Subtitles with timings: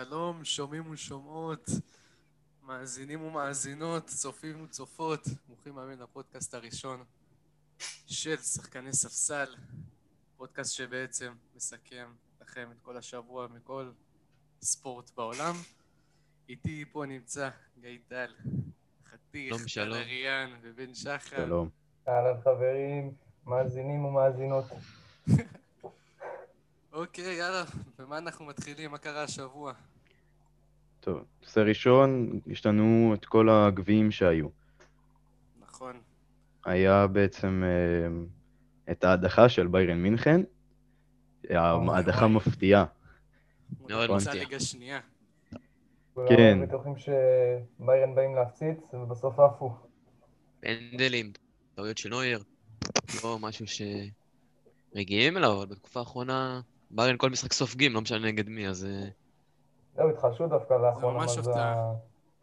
[0.00, 1.70] שלום, שומעים ושומעות,
[2.62, 7.04] מאזינים ומאזינות, צופים וצופות, ברוכים הבאים לפודקאסט הראשון
[8.06, 9.54] של שחקני ספסל,
[10.36, 13.90] פודקאסט שבעצם מסכם לכם את כל השבוע מכל
[14.62, 15.54] ספורט בעולם.
[16.48, 17.50] איתי פה נמצא
[17.80, 18.34] גיא טל,
[19.06, 19.98] חתיך, שלום, שלום.
[19.98, 21.36] טל אריאן ובן שחר.
[21.36, 21.68] שלום.
[22.08, 23.14] אהלן חברים,
[23.46, 24.64] מאזינים ומאזינות.
[26.94, 27.64] אוקיי, יאללה,
[27.98, 28.90] במה אנחנו מתחילים?
[28.90, 29.72] מה קרה השבוע?
[31.00, 34.48] טוב, נושא ראשון, יש לנו את כל הגביעים שהיו.
[35.60, 36.00] נכון.
[36.64, 40.40] היה בעצם אה, את ההדחה של ביירן מינכן,
[41.50, 42.28] ההדחה.
[42.28, 42.84] מפתיעה.
[43.80, 44.32] מאוד הוא מפתיע.
[44.32, 45.00] נמצא ליגה שנייה.
[45.50, 45.54] כן.
[46.14, 49.76] כולם בטוחים שביירן באים להפציץ, ובסוף עפו.
[50.60, 51.32] פנדלים,
[51.74, 52.42] טעויות של נויר,
[53.24, 56.60] לא משהו שמגיעים אליו, אבל בתקופה האחרונה,
[56.94, 59.08] ביירן כל משחק סופגים, לא משנה נגד מי, אז אה,
[59.96, 61.40] זהו, התחדשו דווקא לאחרונה, מה זה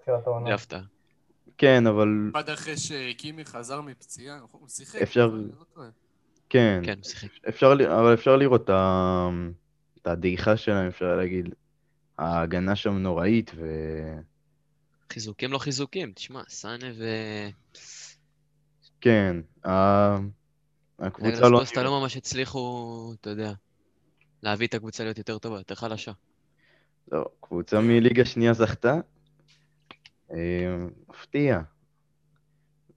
[0.01, 0.47] תחילת העונה.
[0.49, 0.81] זה הפתעה.
[1.57, 5.01] כן, אבל עד אחרי שקימי חזר מפציעה, הוא שיחק.
[5.01, 5.27] אפשר-
[5.75, 5.83] לא.
[6.49, 7.27] כן, כן, הוא שיחק.
[7.49, 8.69] אפשר, ל- אבל אפשר לראות
[10.01, 11.49] את הדעיכה שלהם, אפשר להגיד.
[12.17, 13.65] ההגנה שם נוראית, ו...
[15.13, 17.05] חיזוקים לא חיזוקים, תשמע, סאנה ו...
[19.01, 19.37] כן,
[20.99, 21.59] הקבוצה לא...
[21.59, 23.53] קוסטה לא ממש הצליחו, אתה יודע,
[24.43, 26.11] להביא את הקבוצה להיות יותר טובה, יותר חלשה.
[27.11, 28.93] לא, קבוצה מליגה שנייה זכתה.
[30.31, 30.75] אה,
[31.09, 31.59] מפתיע.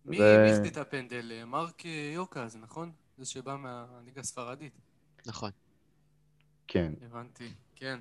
[0.04, 1.32] מי זה- מי החטיא את הפנדל?
[1.32, 2.92] אה, מרק אה, יוקז, נכון?
[3.18, 4.72] זה שבא מהליגה הספרדית.
[5.26, 5.50] נכון.
[6.66, 6.92] כן.
[7.02, 7.98] הבנתי, כן.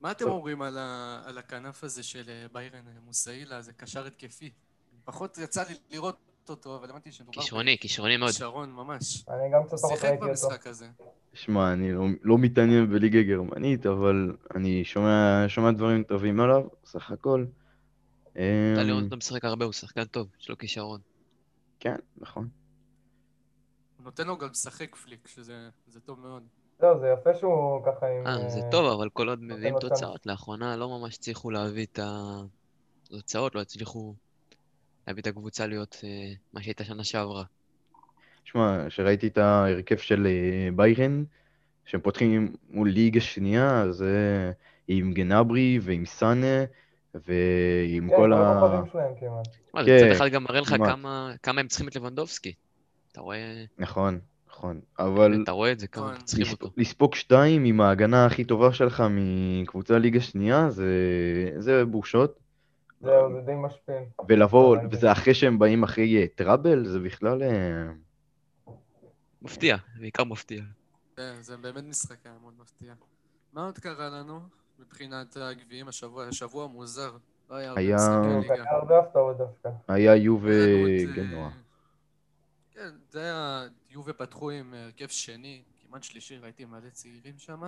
[0.00, 0.32] מה אתם טוב.
[0.34, 3.62] אומרים על ה- על הכנף הזה של ביירן מוסאילה?
[3.62, 4.50] זה קשר התקפי.
[5.04, 6.18] פחות יצא לי לראות
[6.50, 7.40] אותו, אבל הבנתי שמדובר...
[7.40, 8.30] כישרוני, כישרוני מאוד.
[8.30, 9.24] כישרון ממש.
[9.28, 10.28] אני גם קצת פחות שיחק ראיתי אותו.
[10.28, 10.86] במשחק הזה.
[11.34, 17.10] שמע, אני לא, לא מתעניין בליגה גרמנית, אבל אני שומע, שומע דברים טובים עליו, סך
[17.10, 17.44] הכל.
[18.32, 21.00] אתה אמ, לראות אותו משחק הרבה, הוא שחקן טוב, יש לו כישרון.
[21.80, 22.48] כן, נכון.
[23.96, 26.42] הוא נותן לו גם לשחק פליק, שזה זה טוב מאוד.
[26.80, 28.26] זהו, זה יפה שהוא ככה עם...
[28.26, 29.74] אה, זה אה, טוב, אבל כל עוד מביאים.
[29.80, 31.98] תוצאות, לאחרונה לא ממש הצליחו להביא את
[33.10, 34.14] התוצאות, לא הצליחו
[35.08, 37.44] להביא את הקבוצה להיות אה, מה שהייתה שנה שעברה.
[38.44, 41.24] שמע, כשראיתי את ההרכב של אה, ביירן,
[41.84, 44.52] שהם פותחים מול ליגה שנייה, זה
[44.88, 46.64] עם גנברי ועם סאנה
[47.14, 48.82] ועם כן, כל ה...
[49.20, 50.74] כן, זה מצד אחד גם מראה לך.
[51.42, 52.52] כמה הם צריכים את לבנדובסקי.
[53.12, 54.18] אתה רואה, נכון,
[54.48, 54.80] נכון.
[54.98, 56.16] אבל אתה רואה את זה, כמה נכון.
[56.16, 56.70] הם צריכים אותו.
[56.76, 60.92] לספוג שתיים עם ההגנה הכי טובה שלך מקבוצה ליגה שנייה, זה,
[61.58, 62.47] זה בושות.
[63.00, 63.94] זהו, זה די משפיל.
[64.28, 64.76] ולבוא.
[64.90, 67.42] וזה אחרי שהם באים אחרי אה, טראבל, זה בכלל...
[67.42, 67.88] אה,
[69.42, 70.62] מפתיע, בעיקר מפתיע.
[71.16, 72.94] כן, זה באמת משחק היה מאוד מפתיע.
[73.52, 74.40] מה עוד קרה לנו
[74.78, 76.24] מבחינת הגביעים השבוע?
[76.26, 77.16] השבוע מוזר.
[77.50, 77.96] לא היה הרבה היה
[78.98, 79.68] הפתעות דווקא.
[79.88, 81.44] היה יו היה לנו את, וגנוע.
[81.46, 81.50] אה,
[82.72, 83.64] כן, זה היה...
[83.90, 87.62] יובה פתחו עם הרכב שני, כמעט שלישי, ראיתי מלא צעירים שם.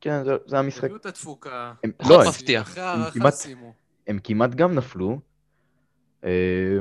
[0.00, 0.84] כן, זה- זה המשחק.
[0.84, 1.72] הביאו את התפוקה.
[2.10, 2.60] לא, מפתיע.
[2.60, 3.72] אחרי ההערכה כמעט- סיימו.
[4.06, 5.20] הם כמעט גם נפלו.
[6.24, 6.30] אה,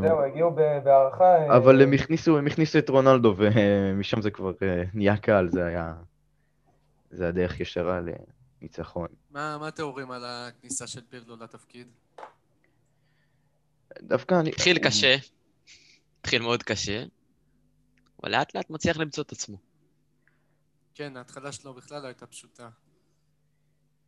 [0.01, 1.23] זהו, הגיעו בהערכה...
[1.23, 5.65] אה, אבל הם הכניסו, הם הכניסו את רונלדו, ומשם זה כבר אה, נהיה קל, זה
[5.65, 5.93] היה...
[7.11, 7.99] זה הדרך ישרה
[8.61, 9.07] לניצחון.
[9.31, 11.87] מה מה אתם אומרים על הכניסה של פירלו לתפקיד?
[14.01, 14.49] דווקא אני...
[14.49, 15.15] התחיל קשה,
[16.19, 17.03] התחיל מאוד קשה,
[18.23, 19.57] אבל לאט לאט מצליח למצוא את עצמו.
[20.95, 22.69] כן, ההתחלה שלו בכלל לא הייתה פשוטה.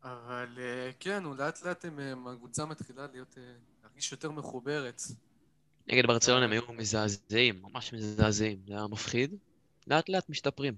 [0.03, 3.43] אבל אה, כן, הוא לאט לאט הם, אה, הקבוצה מתחילה להיות, אה,
[3.83, 5.01] להרגיש יותר מחוברת.
[5.87, 9.35] נגד ברצלונה הם היו מזעזעים, ממש מזעזעים, זה היה מפחיד.
[9.87, 10.73] לאט לאט משתפרים.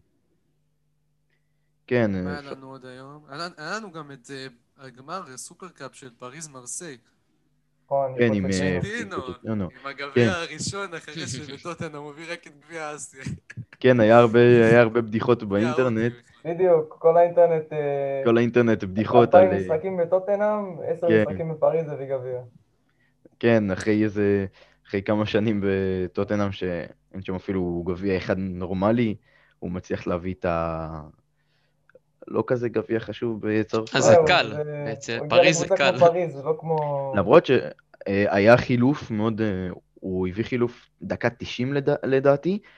[1.88, 3.26] כן, מה היה לנו עוד היום?
[3.58, 4.30] היה לנו- גם את
[4.78, 6.98] הגמר Super Cup של פריז מרסיי.
[7.86, 8.52] נכון, כן, עם...
[8.52, 9.28] פוצ'טינו.
[9.28, 9.88] עם כן.
[9.88, 13.24] הגביע הראשון אחרי שבטוטנהאם הביא רק את גביע אאודי.
[13.80, 16.14] כן, היה הרבה, היה הרבה בדיחות באינטרנט,
[16.46, 17.74] בדיוק, כל האינטרנט...
[17.74, 19.44] אה, כל האינטרנט בדיחות על...
[19.44, 21.22] אלפיים משחקים בטוטנהאם, עשר כן.
[21.28, 22.40] משחקים בפריז הביא גביע.
[23.40, 24.46] כן, אחרי איזה...
[24.88, 29.16] אחרי כמה שנים בטוטנהאם שאין שם אפילו גביע אחד נורמלי,
[29.60, 31.02] הוא מצליח להביא את ה...
[32.28, 33.96] לא כזה גביע חשוב בצרפת.
[33.96, 34.54] אז זה קל,
[34.86, 35.98] בעצם, פריז זה קל.
[35.98, 37.14] כמו פריז, זה לא כמו...
[37.16, 42.70] למרות שהיה חילוף מאוד, אה, הוא הביא חילוף דקה 90 לדע- לדעתי, אה,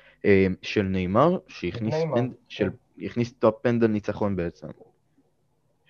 [0.62, 2.70] של נאמר, שהכניס פנד- של-
[3.02, 4.68] הכניס את הפנדל ניצחון בעצם.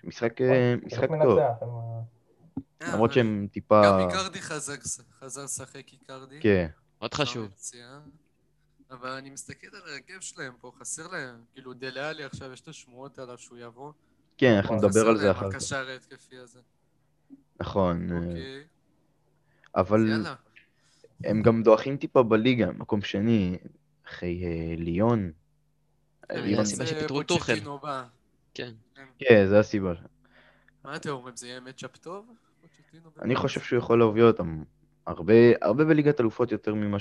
[0.03, 3.81] משחק אה, נכון, משחק טוב, אה, למרות שהם טיפה...
[3.85, 4.73] גם איקרדי חזר
[5.19, 6.39] חזר לשחק איקרדי.
[6.41, 6.67] כן,
[7.01, 7.47] מאוד חזר חשוב.
[8.91, 11.35] אבל אני מסתכל על ההרכב שלהם פה, חסר להם.
[11.53, 13.91] כאילו דליאלי עכשיו יש את השמועות עליו שהוא יבוא.
[14.37, 14.75] כן, אנחנו.
[14.75, 15.55] נדבר על חסר זה להם אחר כך.
[15.55, 16.59] הקשר ההתקפי הזה.
[17.59, 18.63] נכון, אה, אוקיי,
[19.75, 20.35] אבל יאללה.
[21.23, 23.57] הם גם דועכים טיפה בליגה, מקום שני,
[24.07, 25.31] אחרי אה, ליון.
[26.29, 27.59] כן, ליון, הסיבה זה שפיטרו את טוחל.
[28.53, 28.73] כן.
[29.19, 29.93] כן, זה הסיבה.
[30.83, 32.33] מה אתם אומרים, זה יהיה מצ'אפ טוב?
[33.21, 33.35] אני?
[33.35, 34.63] חושב שהוא יכול להוביל אותם
[35.05, 36.97] הרבה, הרבה בליגת אלופות יותר ממה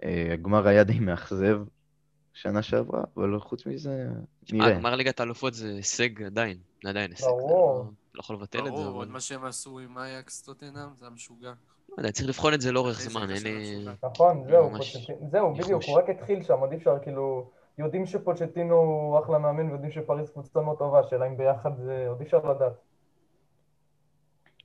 [0.00, 1.60] שהגמר היה די מאכזב
[2.32, 4.08] שנה שעברה, אבל חוץ מזה,
[4.52, 4.78] נראה.
[4.78, 7.26] גמר ליגת האלופות זה הישג עדיין, זה עדיין הישג.
[7.26, 7.92] ברור.
[8.14, 8.86] לא- יכול לבטל את זה, ברור.
[8.86, 11.52] עוד מה שהם עשו עם אייקס טוטנאם זה המשוגע.
[11.98, 13.84] לא יודע, צריך לבחון את זה לאורך זמן, אין לי...
[14.02, 14.44] נכון,
[15.30, 15.82] זהו, בדיוק.
[15.86, 20.30] הוא רק התחיל שם, עוד אי אפשר, כאילו, יודעים שפוצ'טינו הוא אחלה מאמן ויודעים שפריז
[20.30, 22.72] קבוצה מאוד טובה, השאלה אם ביחד זה, עוד אי אפשר לדעת.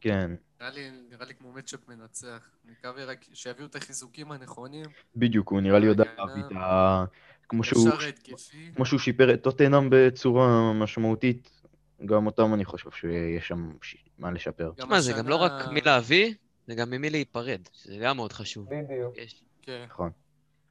[0.02, 0.32] כן,
[0.62, 2.50] נראה לי, נראה לי כמו מצ'אפ מנצח.
[2.66, 4.86] מקווה רק שיביאו את החיזוקים הנכונים.
[5.16, 6.04] בדיוק, הוא נראה לי יודע.
[6.18, 7.06] להביא את ה...
[7.50, 7.90] כמו שהוא.
[8.76, 11.62] כמו שהוא שיפר את טוטנאם בצורה משמעותית,
[12.06, 14.72] גם אותם אני חושב שיש שם ש- מה לשפר.
[14.76, 16.34] תשמע, זה גם לא רק מי להביא,
[16.68, 18.68] זה גם ממי להיפרד, שזה גם מאוד חשוב.
[18.70, 19.18] בדיוק.
[19.18, 19.86] יש כן.
[19.90, 20.12] נכון.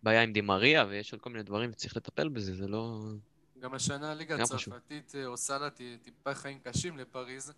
[0.02, 3.00] בעיה עם דימריה ויש עוד כל מיני דברים שצריך לטפל בזה, זה לא...
[3.60, 4.42] גם השנה הליגה.
[4.42, 5.68] הצרפתית אה, עושה לה
[6.02, 7.52] טיפה חיים קשים לפריז.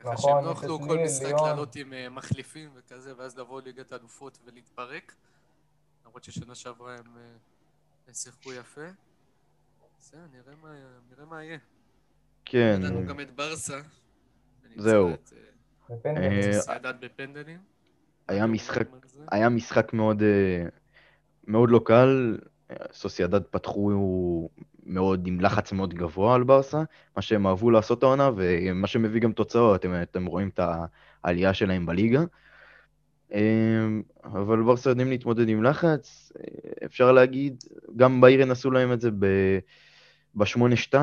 [0.00, 1.32] ככה נכון, שהם לא יוכלו כל משחק.
[1.46, 5.14] לעלות עם אה, מחליפים וכזה, ואז לבוא ליגת האלופות ולהתפרק.
[6.06, 7.16] למרות ששנה שעברה הם
[8.08, 8.80] אה, שיחקו יפה.
[9.98, 10.74] בסדר, נראה מה-
[11.10, 11.58] נראה מה יהיה.
[12.44, 13.80] כן, היה לנו גם את ברסה.
[14.76, 15.08] זהו.
[15.90, 15.96] אה.
[16.16, 16.52] אה.
[18.28, 18.88] היה משחק?
[19.30, 20.68] היה משחק מאוד, אה,
[21.46, 22.38] מאוד לא קל,
[22.92, 24.48] סוסיידד פתחו
[24.86, 26.82] מאוד עם לחץ מאוד גבוה על ברסה,
[27.16, 30.60] מה שהם אהבו לעשות העונה, ומה שמביא גם תוצאות, אתם, אתם רואים את
[31.24, 32.24] העלייה שלהם בליגה.
[33.32, 33.86] אה,
[34.24, 37.64] אבל ברסה יודעים להתמודד עם לחץ, אה, אפשר להגיד,
[37.96, 39.58] גם ביירן עשו להם את זה ב-
[40.36, 40.94] ב-8-2,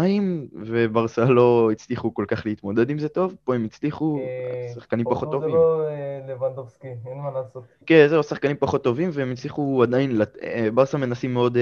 [0.53, 5.31] וברסה לא הצליחו כל כך להתמודד עם זה טוב, פה הם הצליחו, אה, שחקנים פחות
[5.31, 5.49] טובים.
[5.49, 7.63] זה לא אה, לבנדובסקי, אין מה לעשות.
[7.85, 11.57] כן, זהו, שחקנים פחות טובים, והם הצליחו עדיין, אה, ברסה מנסים מאוד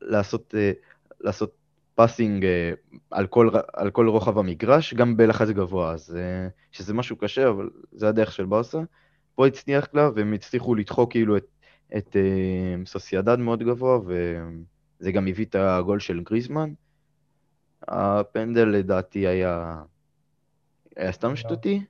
[0.00, 0.54] לעשות,
[1.20, 1.52] לעשות
[1.94, 2.46] passing
[3.10, 6.18] על כל, על כל רוחב המגרש, גם בלחץ גבוה, אז
[6.72, 8.80] שזה משהו קשה, אבל זה הדרך של ברסה.
[9.34, 11.46] פה הצליח לה, והם הצליחו לדחוק כאילו את,
[11.96, 12.16] את
[12.86, 13.98] סוסיידד מאוד גבוה,
[15.00, 16.72] וזה גם הביא את הגול של גריזמן.
[17.88, 19.82] הפנדל לדעתי היה,
[20.96, 21.36] היה סתם.
[21.36, 21.84] שטותי,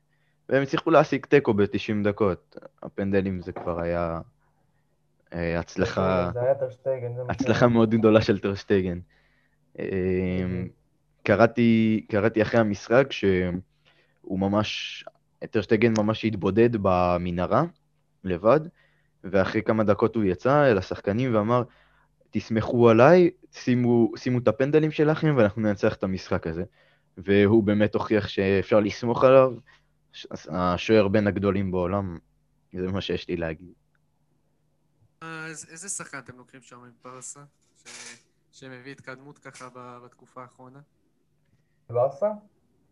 [0.49, 2.57] והם הצליחו להשיג תיקו ב-90 דקות.
[2.83, 4.21] הפנדלים זה כבר היה
[5.33, 6.41] אה, הצלחה, זה
[7.17, 8.99] זה הצלחה מאוד גדולה של טרשטייגן.
[9.79, 10.63] אה,
[11.23, 15.05] קראתי, קראתי אחרי המשחק שהוא ממש,
[15.51, 17.65] טרשטייגן ממש התבודד במנהרה
[18.25, 18.61] לבד,
[19.25, 21.63] ואחרי כמה דקות הוא יצא אל השחקנים ואמר,
[22.41, 26.65] תסמכו עליי, שימו, שימו את הפנדלים שלכם ואנחנו ננצח את המשחק הזה.
[27.19, 29.53] והוא באמת הוכיח שאפשר לסמוך עליו,
[30.49, 32.19] השוער בין הגדולים בעולם,
[32.73, 33.73] זה מה שיש לי להגיד.
[35.23, 37.41] אה, איזה שחקן אתם לוקחים שם עם ברסה?
[37.87, 38.17] ש-
[38.53, 40.81] שמביא התקדמות ככה ב- בתקופה האחרונה?
[41.91, 42.31] ברסה?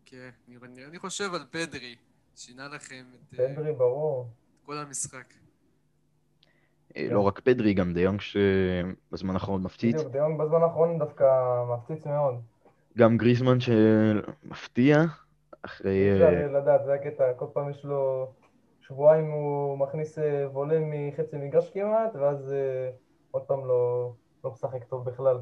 [0.05, 1.97] כן, אני- אני אני חושב על פדרי.
[2.37, 4.31] שינה לכם את אה, פדרי, ברור.
[4.67, 5.35] כל המשחק.
[6.97, 11.25] אה, לא רק פדרי, גם דיונג שבזמן האחרון מפציץ, בדיוק, דיונג בזמן האחרון דווקא
[11.75, 12.35] מפציץ מאוד.
[12.99, 15.03] גם גריזמן שמפתיע,
[15.63, 15.91] אחרי...
[15.91, 18.33] אי אה, אפשר לדעת, זה הקטע, כל פעם יש לו
[18.81, 22.55] שבועיים הוא מכניס אה, וולה מחצי מגרש כמעט, ואז
[23.31, 24.13] עוד פעם לא
[24.45, 25.37] לא משחק טוב בכלל.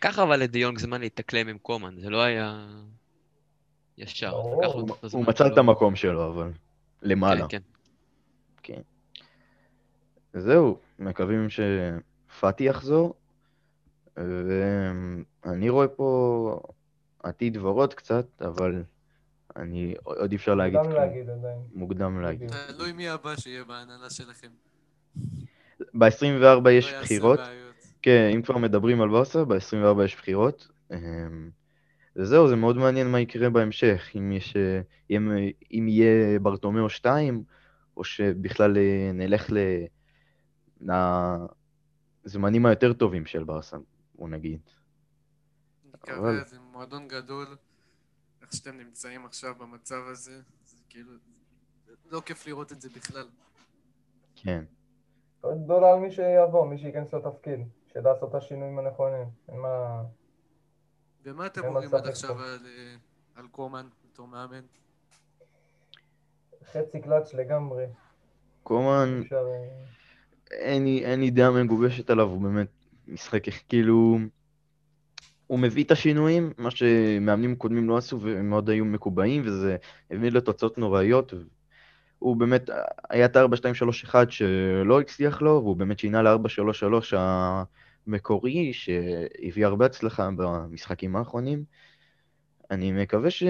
[0.00, 2.66] ככה אבל לדיונג זמן להתאקלם עם קומן, זה לא היה
[3.98, 4.30] ישר.
[4.30, 4.64] הוא
[5.12, 5.46] הוא מצא.
[5.46, 6.52] את המקום שלו, אבל
[7.02, 7.46] למעלה.
[7.48, 7.60] כן,
[8.62, 8.80] כן.
[10.34, 13.14] זהו, מקווים שפאטי יחזור,
[14.16, 16.60] ואני רואה פה
[17.22, 18.82] עתיד ורוד קצת, אבל
[19.56, 21.04] אני עוד אי אפשר להגיד מוקדם כלום.
[21.04, 21.58] להגיד עדיין.
[21.74, 22.50] מוקדם להגיד.
[22.76, 24.48] תלוי מי הבא שיהיה בהנהלה שלכם.
[25.94, 27.40] ב-24 יש לא בחירות.
[28.02, 30.68] כן, אם כבר מדברים על ברסה, ב-24 יש בחירות.
[30.92, 31.50] אמ,
[32.16, 34.80] וזהו, זה מאוד מעניין מה יקרה בהמשך, אם, יש, אה,
[35.10, 35.36] אם,
[35.72, 37.42] אם יהיה ברטומיאו 2,
[37.96, 39.50] או שבכלל אה, נלך
[42.24, 43.76] לזמנים היותר טובים של ברסה,
[44.14, 44.60] בוא נגיד.
[46.08, 47.56] אבל- מקווה, זה מועדון גדול.
[48.42, 51.12] איך שאתם נמצאים עכשיו במצב הזה, זה כאילו...
[52.10, 53.28] לא כיף לראות את זה בכלל.
[54.36, 54.64] כן.
[55.64, 57.60] גדולה על מי שיבוא, מי שייכנס לתפקיד,
[57.92, 59.26] שידע לעשות את השינויים הנכונים.
[59.48, 60.02] אין מה...
[61.24, 62.38] ומה אתם אומרים עד עכשיו.
[62.38, 62.94] על, אה,
[63.34, 64.64] על קומן בתור מאמן?
[66.72, 67.86] חצי קלאץ' לגמרי.
[68.62, 69.46] קומן, אפשר...
[70.50, 72.68] אין לי, דעה מגובשת עליו, הוא באמת
[73.08, 74.18] משחק, כאילו...
[75.46, 79.76] הוא מביא את השינויים, מה שמאמנים קודמים לא עשו, והם מאוד היו מקובעים, וזה
[80.10, 81.34] הביא לתוצאות נוראיות.
[82.18, 82.70] הוא באמת,
[83.10, 87.16] היה את ה-4-2-3-1 שלא הצליח לו, והוא באמת שינה ל-4-3-3
[88.06, 91.64] המקורי, שהביא הרבה הצלחה במשחקים האחרונים.
[92.70, 93.42] אני מקווה ש...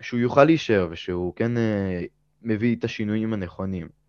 [0.00, 2.02] שהוא יוכל להישאר, ושהוא כן אה,
[2.42, 4.01] מביא את השינויים הנכונים.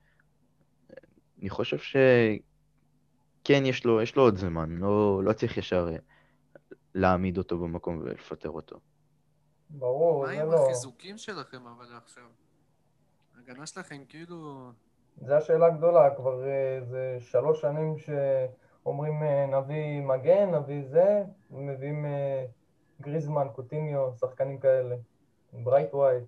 [1.43, 5.97] אני חושב שכן, יש לו, יש לו עוד זמן, לא, לא צריך ישר אה,
[6.95, 8.79] להעמיד אותו במקום ולפטר אותו.
[9.69, 10.65] ברור, מה זה עם לא...
[10.65, 12.23] החיזוקים שלכם אבל עכשיו?
[13.35, 14.71] ההגנה שלכם כאילו...
[15.17, 22.05] זו השאלה הגדולה, כבר אה, זה שלוש שנים שאומרים אה, נביא מגן, נביא זה, ומביאים
[22.05, 22.45] אה,
[23.01, 24.95] גריזמן, קוטיניו, שחקנים כאלה,
[25.53, 26.23] ברייתווייט.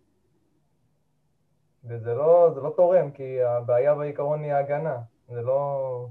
[1.88, 4.98] וזה לא, לא תורם, כי הבעיה בעיקרון היא ההגנה.
[5.30, 6.08] זה לא...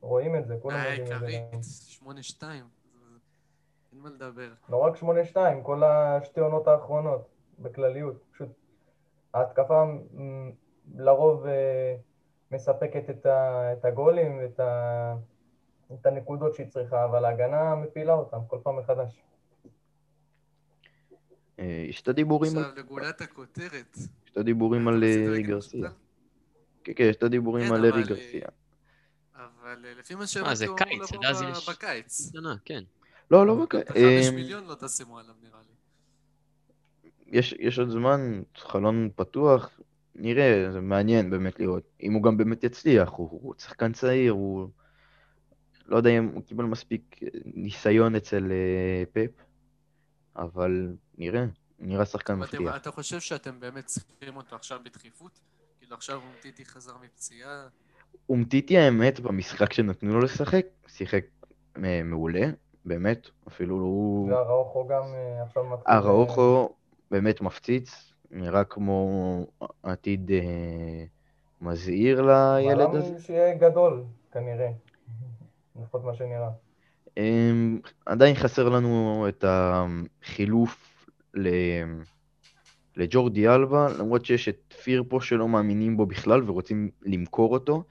[0.00, 1.26] רואים את זה, כולם בעיה יודעים את זה.
[1.26, 1.62] עיקרית,
[2.02, 2.10] גם.
[2.40, 2.42] 8-2.
[3.92, 4.48] אין מה לדבר.
[4.68, 4.94] לא רק
[5.34, 8.16] 8-2, כל השתי עונות האחרונות, בכלליות.
[8.32, 8.48] פשוט
[9.34, 9.84] ההתקפה
[10.94, 11.96] לרוב אה,
[12.50, 15.14] מספקת את, ה, את הגולים ואת ה,
[15.92, 19.22] את הנקודות שהיא צריכה, אבל ההגנה מפילה אותם כל פעם מחדש.
[21.60, 23.96] אה, יש את הדיבורים על, עכשיו לגולת הכותרת.
[23.96, 25.90] יש את הדיבורים על רצית אה, גרסיה.
[26.84, 28.46] כן, כן, יש את הדיבורים כן, על ארי גרסיה.
[29.34, 32.30] אבל אה, לפי מה שהבנתי זה קיץ, לבוא אז יש- בקיץ.
[32.32, 32.82] שנה, כן.
[33.30, 33.90] לא, לא בקיץ.
[33.96, 37.10] אה, מיליון לא תשימו עליו נראה לי.
[37.38, 39.80] יש, יש עוד זמן, חלון פתוח,
[40.14, 41.82] נראה, זה מעניין באמת לראות.
[42.02, 44.68] אם הוא גם באמת יצליח, הוא, הוא שחקן צעיר, הוא...
[45.86, 49.30] לא יודע אם הוא קיבל מספיק ניסיון אצל אה, פפ,
[50.36, 51.44] אבל נראה,
[51.78, 52.76] נראה שחקן מפתיע.
[52.76, 55.40] אתה חושב שאתם באמת צריכים אותו עכשיו בדחיפות?
[55.78, 57.66] כאילו עכשיו אומטיטי חזר מפציעה,
[58.28, 61.24] אומטיטי האמת, במשחק שנתנו לו לשחק, שיחק
[61.84, 62.50] אה, מעולה,
[62.84, 64.30] באמת, אפילו הוא...
[64.30, 65.94] והראוכו גם אה, עכשיו מתחיל...
[65.94, 66.68] אראוחו
[67.10, 69.46] באמת מפציץ, נראה כמו
[69.82, 71.04] עתיד אה,
[71.60, 73.10] מזהיר לילד הזה.
[73.10, 74.70] בלם שיהיה גדול, כנראה.
[75.82, 76.50] לפחות מה שנראה.
[77.16, 80.89] אמ, עדיין חסר לנו את החילוף
[82.96, 87.84] לג'ורדי אלבה, למרות שיש את פירפו שלא מאמינים בו בכלל ורוצים למכור אותו,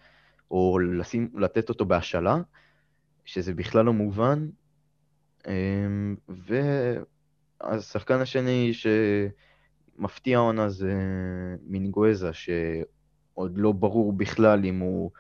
[0.51, 2.37] או לשים, לתת אותו בהשאלה,
[3.25, 4.47] שזה בכלל לא מובן.
[5.47, 6.15] אמ,
[7.61, 10.93] והשחקן השני שמפתיע העונה זה
[11.63, 15.11] מינגואזה, שעוד לא ברור בכלל אם הוא,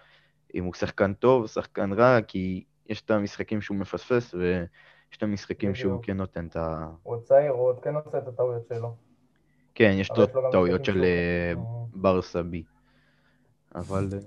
[0.55, 4.35] אם הוא שחקן טוב, שחקן רע, כי יש את המשחקים שהוא מפספס,
[5.09, 6.03] ויש את המשחקים שהוא.
[6.03, 6.91] כן נותן את ה...
[7.03, 8.95] הוא עוד צעיר, הוא עוד כן עושה את הטעויות שלו.
[9.75, 11.53] כן, יש לו יש טעויות של אה, אה,
[11.93, 12.63] ברסה בי.
[13.75, 14.19] אבל אה,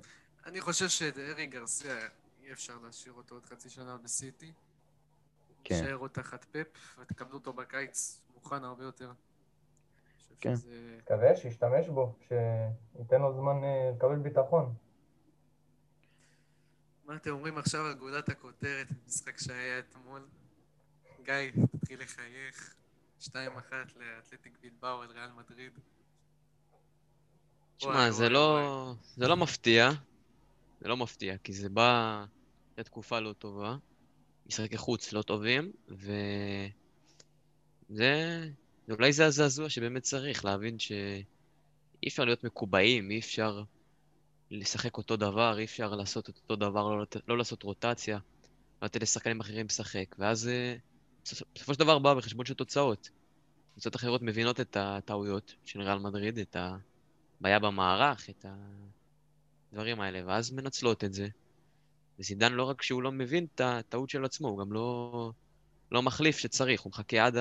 [0.46, 1.94] אני חושב שאת ארי גרסיה
[2.44, 4.52] אי אפשר להשאיר אותו עוד חצי שנה בסיטי.
[5.64, 5.74] כן.
[5.74, 9.10] להישאר עוד תחת פפ ותקבלו אותו בקיץ מוכן הרבה יותר.
[10.40, 10.56] כן.
[10.56, 14.74] שזה- מקווה שישתמש בו, שייתן לו זמן אה, לקבל ביטחון.
[17.06, 20.20] מה אתם אומרים עכשיו על גולת הכותרת, משחק שהיה אתמול?
[21.24, 22.74] גיא, תתחיל לחייך.
[23.20, 23.32] 2-1
[23.96, 25.72] לאתלטיק בלבאו על ריאל מדריד.
[27.82, 28.94] וואי, זה לא...
[29.16, 29.90] זה לא מפתיע.
[30.80, 32.24] זה לא מפתיע, כי זה בא...
[32.72, 33.76] אחרי תקופה לא טובה.
[34.46, 36.12] משחקי חוץ לא טובים, ו...
[37.88, 38.42] זה...
[38.90, 41.24] אולי זה הזעזוע שבאמת צריך, להבין שאי
[42.08, 43.62] אפשר להיות מקובעים, אי אפשר
[44.50, 48.18] לשחק אותו דבר, אי אפשר לעשות אותו דבר, לא, לת- לא לעשות רוטציה,
[48.82, 50.76] לא לתת לשחקנים אחרים לשחק, ואז אה,
[51.22, 53.10] בסופו של דבר בא בחשבון של תוצאות.
[53.72, 56.56] קבוצות אחרות מבינות את הטעויות של ריאל מדריד, את
[57.40, 58.46] הבעיה במערך, את
[59.72, 61.28] הדברים האלה, ואז מנצלות את זה.
[62.18, 65.32] וזידן לא רק שהוא לא מבין את הטעות של עצמו, הוא גם לא,
[65.92, 67.36] לא מחליף שצריך, הוא מחכה עד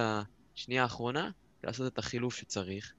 [0.55, 1.31] השנייה האחרונה
[1.63, 2.93] לעשות את החילוף שצריך,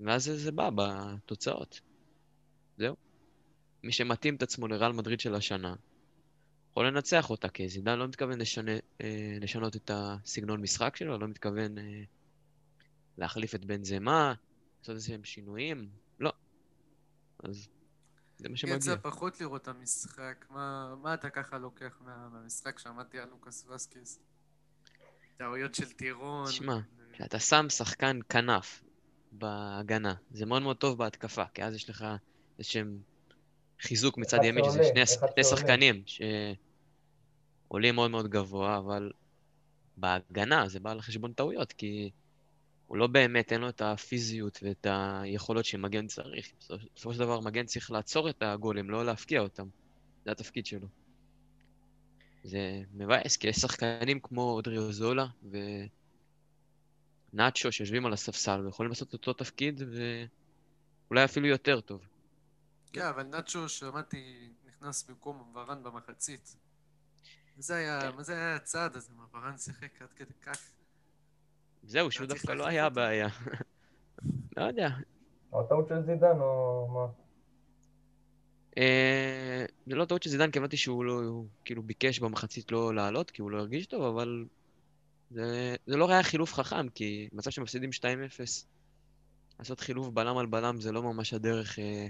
[0.00, 1.80] ואז זה, זה בא בתוצאות.
[2.78, 2.96] זהו.
[3.82, 5.74] מי שמתאים את עצמו לריאל מדריד של השנה,
[6.70, 11.28] יכול לנצח אותה, כי זידן לא מתכוון לשנה, אה, לשנות את הסגנון משחק שלו, לא
[11.28, 12.02] מתכוון אה,
[13.18, 14.34] להחליף את בן זמה,
[14.80, 15.88] לעשות איזשהם שינויים,
[16.20, 16.32] לא.
[17.44, 17.68] אז
[18.38, 18.96] זה מה יצא שמגיע.
[19.02, 20.44] פחות לראות את המשחק.
[20.50, 22.78] מה, מה אתה ככה לוקח מה, מהמשחק?
[22.78, 24.20] שמעתי על לוקאס וסקיס.
[25.36, 26.46] טעויות של טירון.
[26.48, 26.78] תשמע,
[27.12, 28.84] כשאתה שם שחקן כנף
[29.32, 32.06] בהגנה, זה מאוד מאוד טוב בהתקפה, כי אז יש לך
[32.58, 32.98] איזשהם
[33.80, 35.44] חיזוק מצד ימין, שזה שני, שני.
[35.44, 36.02] שחקנים
[37.66, 39.12] שעולים מאוד מאוד גבוה, אבל
[39.96, 42.10] בהגנה זה בא על חשבון טעויות, כי
[42.86, 46.52] הוא לא באמת, אין לו את הפיזיות ואת היכולות שמגן צריך.
[46.60, 49.68] בסופ- בסופו של דבר מגן צריך לעצור את הגולים, לא להפקיע אותם.
[50.24, 50.88] זה התפקיד שלו.
[52.44, 55.26] זה מבאס, כי יש שחקנים כמו דריוזולה
[57.32, 59.82] ונאצ'ו שיושבים על הספסל ויכולים לעשות אותו תפקיד
[61.08, 62.00] ואולי אפילו יותר טוב.
[62.92, 66.56] כן, אבל נאצ'ו, שמעתי, נכנס במקום ורן במחצית.
[67.58, 68.16] זה היה, כן.
[68.16, 69.12] מה זה היה הצעד הזה?
[69.16, 70.70] מה, ורן שיחק עד כדי כך?
[71.82, 72.86] זהו, שהוא דווקא לא היה?
[72.86, 73.28] הבעיה.
[74.56, 74.88] לא יודע.
[75.52, 77.06] או טעות של זידן או מה?
[78.78, 82.94] אה, זה לא טעות של זידן, כי הבנתי שהוא לא, הוא כאילו ביקש במחצית לא
[82.94, 84.44] לעלות, כי הוא לא הרגיש טוב, אבל
[85.30, 88.02] זה, זה לא היה חילוף חכם, כי במצב שמפסידים 2-0,
[89.58, 92.06] לעשות חילוף בלם על בלם זה לא ממש הדרך אה,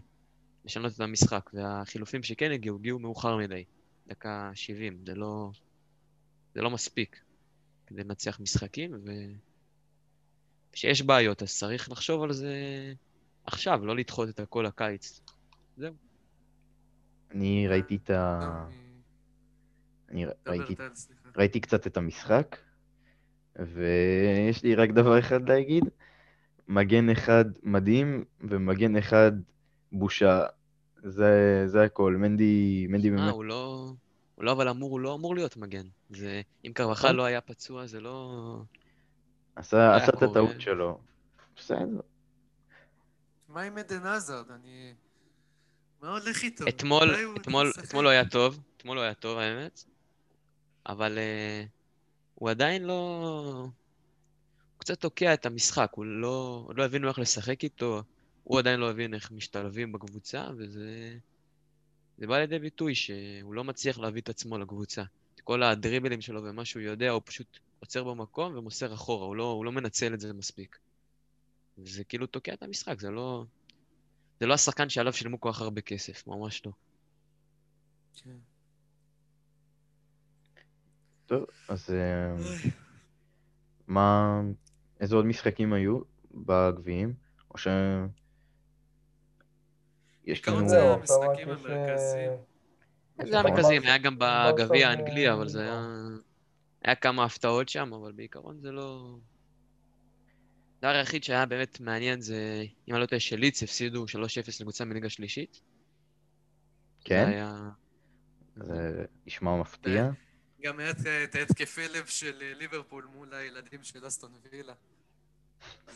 [0.65, 3.65] לשנות את המשחק, והחילופים שכן הגיעו, הגיעו מאוחר מדי,
[4.07, 5.51] דקה 70, זה לא,
[6.55, 7.21] זה לא מספיק
[7.87, 9.11] כדי לנצח משחקים, ו...
[10.73, 12.55] כשיש בעיות אז צריך לחשוב על זה
[13.45, 15.21] עכשיו, לא לדחות את הכל לקיץ.
[15.77, 15.95] זהו.
[17.31, 18.67] אני ראיתי את ה...
[20.09, 20.75] אני ראיתי.
[21.37, 22.57] ראיתי קצת את המשחק,
[23.57, 25.85] ויש לי רק דבר אחד להגיד,
[26.69, 29.33] מגן אחד מדהים ומגן אחד
[29.93, 30.47] בושה.
[31.03, 32.17] זה, זה הכל.
[32.17, 33.33] מנדי, מנדי אה, באמת...
[33.33, 33.93] הוא לא...
[34.35, 35.87] הוא לא, אבל אמור, הוא לא אמור להיות מגן.
[36.11, 36.41] זה...
[36.65, 37.17] אם קרבחל נכון.
[37.17, 38.63] לא היה פצוע, זה לא...
[39.57, 40.23] עשה, היה עשה את.
[40.23, 40.99] הטעות שלו.
[41.57, 42.01] בסדר.
[43.49, 44.51] מה עם עדן עזרד?
[44.51, 44.95] אני...
[46.03, 46.65] מה הולך איטו?
[46.69, 47.73] אתמול, אתמול?
[47.85, 49.85] אתמול לא היה טוב, אתמול לא היה טוב האמת,
[50.87, 51.69] אבל uh,
[52.35, 52.93] הוא עדיין לא...
[54.73, 58.03] הוא קצת תוקע את המשחק, הוא לא, עוד לא הבינו איך לשחק איתו,
[58.49, 61.17] הוא עדיין לא הבין איך משתלבים בקבוצה, וזה
[62.19, 65.03] זה בא לידי ביטוי שהוא לא מצליח להביא את עצמו לקבוצה.
[65.35, 69.45] את כל הדריבלים שלו ומה שהוא יודע, הוא פשוט עוצר במקום ומוסר אחורה, הוא לא,
[69.45, 70.79] הוא לא מנצל את זה מספיק.
[71.79, 73.45] וזה כאילו תוקע את המשחק, זה לא...
[74.41, 76.73] זה לא השחקן שעליו שילמו כל כך הרבה כסף, ממש לא.
[78.25, 78.37] כן.
[81.27, 82.37] טוב, אז אה,
[83.87, 84.41] מה...
[85.01, 86.01] איזה עוד משחקים היו
[86.35, 87.15] בגביעים?
[87.51, 87.69] או ש...
[90.29, 90.69] יש לנו...
[90.69, 91.49] זה המשחקים.
[91.49, 92.31] המרכזיים.
[93.21, 95.83] אה, זה היה ברסה- מרכזיים, היה גם בגביע האנגלי, אבל זה היה...
[96.85, 99.17] היה כמה הפתעות שם, אבל בעיקרון זה לא...
[100.79, 104.09] הדבר היחיד שהיה באמת מעניין זה, אם אני לא טועה, שליץ הפסידו 3-0
[104.61, 105.53] לקבוצה מליגה שלישית.
[105.55, 105.61] זה
[107.05, 107.27] כן?
[107.29, 107.69] היה...
[108.57, 110.11] זה נשמע מפתיע.
[110.63, 110.91] גם היה
[111.25, 114.73] את- ההתקפי לב של אה, ליברפול מול הילדים של אסטון וילה.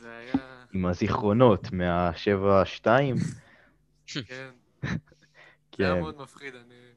[0.00, 0.64] זה היה...
[0.72, 3.16] עם הזיכרונות מהשבע-שתיים.
[4.26, 4.50] כן.
[5.76, 6.00] זה היה כן.
[6.00, 6.92] מאוד מפחיד, אני...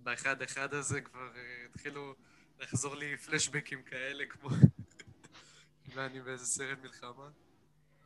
[0.00, 2.14] באחד אחד הזה כבר אה, התחילו
[2.60, 4.48] לחזור לי פלשבקים כאלה, כמו...
[5.84, 7.28] כאילו אני באיזה סרט מלחמה.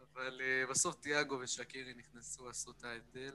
[0.01, 3.35] אבל אה, בסוף תיאגו ושקירי נכנסו, עשו את ההבדל,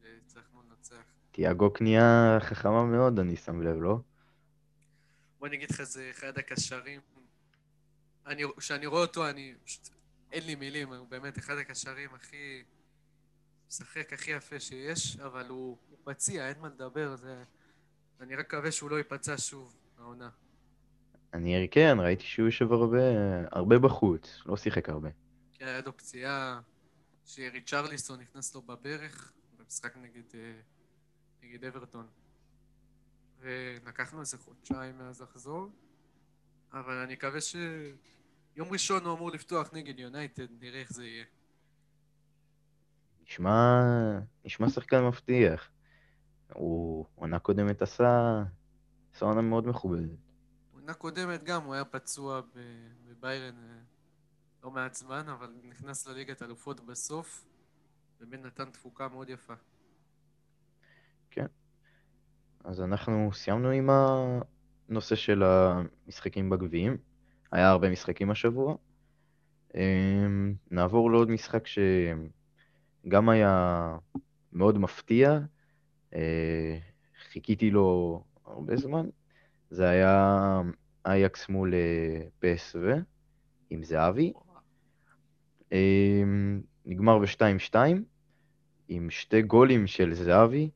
[0.00, 1.04] והצלחנו לנצח.
[1.30, 3.98] תיאגו קנייה חכמה מאוד, אני שם לב, לא?
[5.38, 7.00] בוא אני אגיד לך, זה אחד הקשרים.
[8.26, 9.88] אני, כשאני רואה אותו, אני פשוט...
[10.32, 12.62] אין לי מילים, הוא באמת אחד הקשרים הכי...
[13.68, 17.44] משחק הכי יפה שיש, אבל הוא, הוא פציע, אין מה לדבר, זה...
[18.20, 20.28] אני רק מקווה שהוא לא ייפצע שוב, העונה.
[21.34, 22.98] אני כן, ראיתי שהוא יושב הרבה,
[23.50, 25.08] הרבה בחוץ, לא שיחק הרבה.
[25.52, 26.60] כי היה לו פציעה
[27.24, 30.60] שריצ'רליסון נכנס לו בברך במשחק נגד, אה,
[31.42, 32.06] נגד אברטון.
[33.40, 35.70] ולקחנו איזה חודשיים מאז לחזור,
[36.72, 37.56] אבל אני מקווה ש...
[38.56, 41.24] יום ראשון הוא אמור לפתוח נגד יונייטד, נראה איך זה יהיה.
[43.28, 43.82] נשמע,
[44.44, 45.70] נשמע שחקן מבטיח.
[46.54, 48.42] הוא עונה קודמת עשה,
[49.14, 50.18] עשה עונה מאוד מכובדת.
[50.72, 52.40] עונה קודמת גם, הוא היה פצוע
[53.08, 53.78] בביירן אה,
[54.64, 57.44] לא מעט זמן, אבל נכנס לליגת אלופות בסוף,
[58.20, 59.54] באמת נתן תפוקה מאוד יפה.
[62.64, 63.90] אז אנחנו סיימנו עם
[64.88, 66.96] הנושא של המשחקים בגביעים.
[67.52, 68.76] היה הרבה משחקים השבוע.
[69.74, 71.66] אמ, נעבור לעוד משחק
[73.08, 73.96] שגם היה
[74.52, 75.38] מאוד מפתיע.
[76.14, 76.78] אה,
[77.32, 79.06] חיכיתי לו הרבה זמן.
[79.70, 80.60] זה היה
[81.06, 83.00] אייקס מול אה, PSV
[83.70, 84.32] עם זהבי.
[85.72, 87.76] אמ, נגמר ב-2-2
[88.88, 90.70] עם שתי גולים של זהבי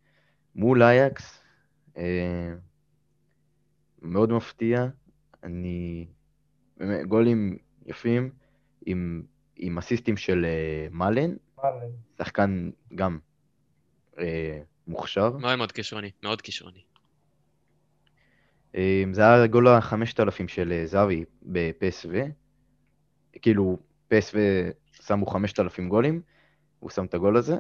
[0.54, 1.42] מול אייקס.
[1.96, 2.54] אה,
[4.02, 4.86] מאוד מפתיע.
[5.42, 6.06] אני...
[7.08, 8.30] גולים יפים
[8.86, 9.22] עם,
[9.56, 11.30] עם אסיסטים של אה, מאלן.
[12.18, 13.18] שחקן גם
[14.18, 15.30] אה, מוכשר.
[15.36, 16.82] מאוד מאוד כישרוני, מאוד כישרוני.
[18.74, 22.08] אה, זה היה גול ה-5000 של אה, זהבי בפסו.
[23.42, 24.38] כאילו, פסו
[24.92, 26.22] שמו 5000 גולים,
[26.78, 27.56] הוא שם את הגול הזה,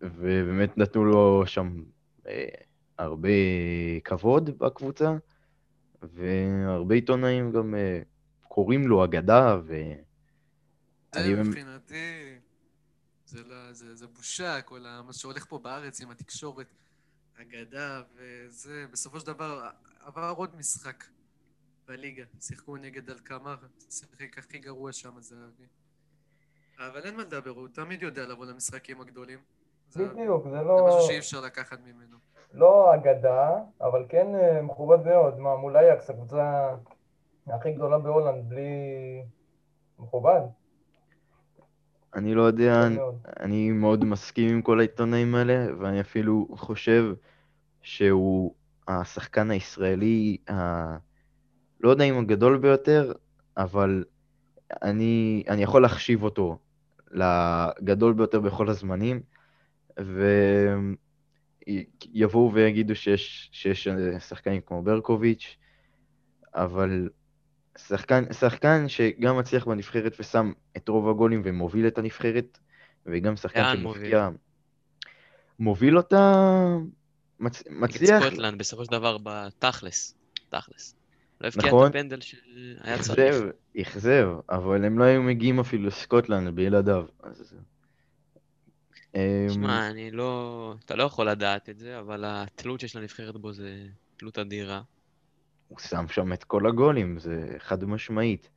[0.00, 1.82] ובאמת נתנו לו שם
[2.28, 2.44] אה,
[2.98, 3.28] הרבה
[4.04, 5.16] כבוד בקבוצה,
[6.02, 8.00] והרבה עיתונאים גם אה,
[8.48, 9.74] קוראים לו אגדה, ו...
[11.16, 12.37] אני- זה מבחינתי,
[13.28, 16.66] זה, לא, זה, זה בושה, כל מה שהולך פה בארץ עם התקשורת,
[17.40, 19.68] אגדה וזה, בסופו של דבר
[20.04, 21.04] עבר עוד משחק
[21.88, 23.56] בליגה, שיחקו נגד אלקמר,
[23.90, 25.66] שיחק הכי גרוע שם זהבי.
[26.78, 29.38] אבל אין מה לדבר, הוא תמיד יודע לבוא למשחקים הגדולים.
[29.88, 32.16] זה, בדיוק, זה זה לא, משהו שאי אפשר לקחת ממנו.
[32.52, 35.38] לא אגדה, אבל כן אה, מכובד מאוד.
[35.38, 36.74] מה, מול אייקס, הקבוצה
[37.46, 38.70] הכי גדולה בהולנד, בלי...
[39.98, 40.40] מכובד.
[42.14, 43.14] אני לא יודע, אני, מאוד.
[43.40, 47.14] אני מאוד מסכים עם כל העיתונאים האלה, ואני אפילו חושב
[47.82, 48.54] שהוא
[48.88, 50.96] השחקן הישראלי, ה...
[51.80, 53.12] לא יודע אם הגדול ביותר,
[53.56, 54.04] אבל
[54.82, 56.58] אני, אני יכול להחשיב אותו
[57.10, 59.20] לגדול ביותר בכל הזמנים,
[62.14, 65.56] ויבואו ויגידו שיש, שיש שחקנים כמו ברקוביץ',
[66.54, 67.08] אבל
[67.86, 72.58] שחקן, שחקן שגם מצליח בנבחרת ושם את רוב הגולים ומוביל את הנבחרת,
[73.06, 74.28] וגם שחקן שמפקיע...
[75.58, 76.54] מוביל אותה...
[77.40, 77.62] מצ...
[77.70, 78.22] מצליח...
[78.26, 80.14] סקוטלנד, בסופו של דבר, בתכלס.
[80.48, 80.94] תכלס.
[81.40, 81.86] לא הבקיע נכון.
[81.86, 83.18] את הפנדל שהיה צריך.
[83.18, 83.48] אכזב,
[83.80, 87.04] אכזב, אבל הם לא היו מגיעים אפילו לסקוטלנד בלעדיו.
[87.22, 87.54] אז...
[89.14, 90.74] אמ, שמע, אני לא...
[90.84, 93.86] אתה לא יכול לדעת את זה, אבל התלות שיש לנבחרת בו זה
[94.16, 94.82] תלות אדירה.
[95.68, 98.50] הוא שם שם את כל הגולים, זה חד משמעית.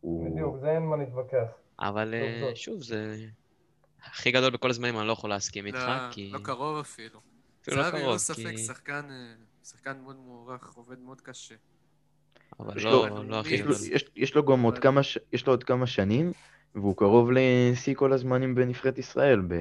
[0.00, 0.30] הוא...
[0.30, 1.46] בדיוק, זה אין מה להתווכח.
[1.80, 2.56] אבל אה, עובדות.
[2.56, 3.16] שוב, זה
[4.04, 6.30] הכי גדול בכל הזמנים, אני לא יכול להסכים איתך, לא, כי...
[6.32, 7.20] לא קרוב אפילו.
[7.62, 8.58] אפילו לא זהבי קרוב, ללא ספק כי...
[8.58, 9.32] שחקן, אה,
[9.64, 11.54] שחקן מאוד מוערך, עובד מאוד קשה.
[12.60, 13.72] אבל יש לא, לו- לא הכי גדול.
[13.72, 15.18] יש, יש לו גם עוד כמה, ש...
[15.32, 16.32] יש לו עוד כמה שנים,
[16.74, 19.54] והוא קרוב לשיא כל הזמנים בנבחרת ישראל, ב...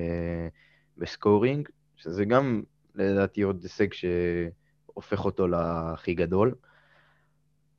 [0.98, 2.62] בסקורינג, שזה גם
[2.96, 6.56] לדעתי עוד הישג שהופך אותו להכי גדול.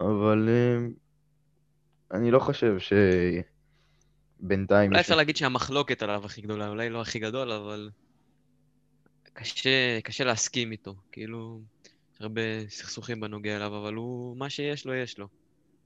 [0.01, 0.79] אבל אה,
[2.19, 2.77] אני לא חושב
[4.41, 4.91] שבינתיים...
[4.91, 7.91] אולי אפשר להגיד שהמחלוקת עליו הכי גדולה, אולי לא הכי גדול, אבל
[9.33, 10.95] קשה, קשה להסכים איתו.
[11.13, 11.61] כאילו,
[12.15, 15.29] יש הרבה סכסוכים בנוגע אליו, אבל הוא, מה שיש לו, יש לו.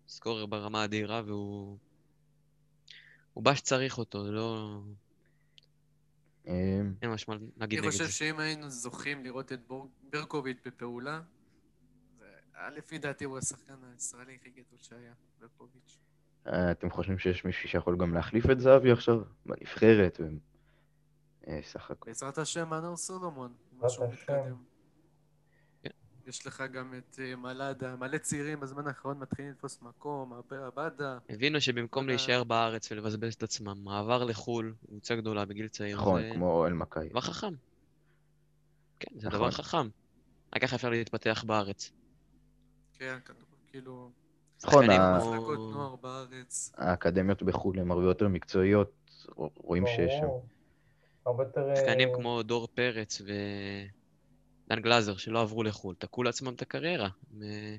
[0.09, 1.79] סקורר ברמה אדירה, והוא...
[3.33, 4.81] הוא בא שצריך אותו, לא...
[6.49, 6.53] אה,
[7.03, 8.13] אין משמע אני להגיד נגד חושב זה.
[8.13, 9.61] שאם היינו זוכים לראות את
[10.13, 11.34] ברקוביץ' בפעולה, זה-
[12.77, 15.99] לפי דעתי הוא השחקן הישראלי הכי גדול שהיה, ברקוביץ'.
[16.47, 19.21] אה, אתם חושבים שיש מישהו שיכול גם להחליף את זהבי עכשיו?
[19.47, 20.21] בנבחרת?
[21.49, 22.07] אה, סך הכל.
[22.07, 24.09] בעזרת השם, מנור סולומון, משהו.
[24.09, 24.57] מתקדם.
[26.27, 31.19] יש לך גם את אה, מלאדה, מלא צעירים בזמן האחרון מתחילים לתפוס מקום, הרבה עבדה.
[31.29, 32.09] הבינו שבמקום אה.
[32.09, 37.09] להישאר בארץ ולבזבז את עצמם, מעבר לחו"ל, קבוצה גדולה בגיל צעיר, נכון, זה כמו אלמקאי.
[37.09, 37.55] דבר חכם.
[38.99, 39.39] כן, זה נכון.
[39.39, 39.89] דבר חכם.
[40.55, 41.93] רק ככה אפשר להתפתח בארץ.
[42.99, 43.19] כן,
[43.71, 44.11] כאילו,
[44.65, 46.73] נכון, שחקנים ה- כמו- מחלקות נוער בארץ.
[46.77, 48.93] האקדמיות בחו"ל הן הרבה יותר מקצועיות,
[49.37, 50.27] רואים שיש שם.
[51.27, 51.71] הרבה יותר...
[51.71, 57.09] אה, שחקנים כמו דור פרץ ודן גלאזר שלא עברו לחו"ל, תקעו לעצמם את הקריירה.
[57.35, 57.77] הם, אה,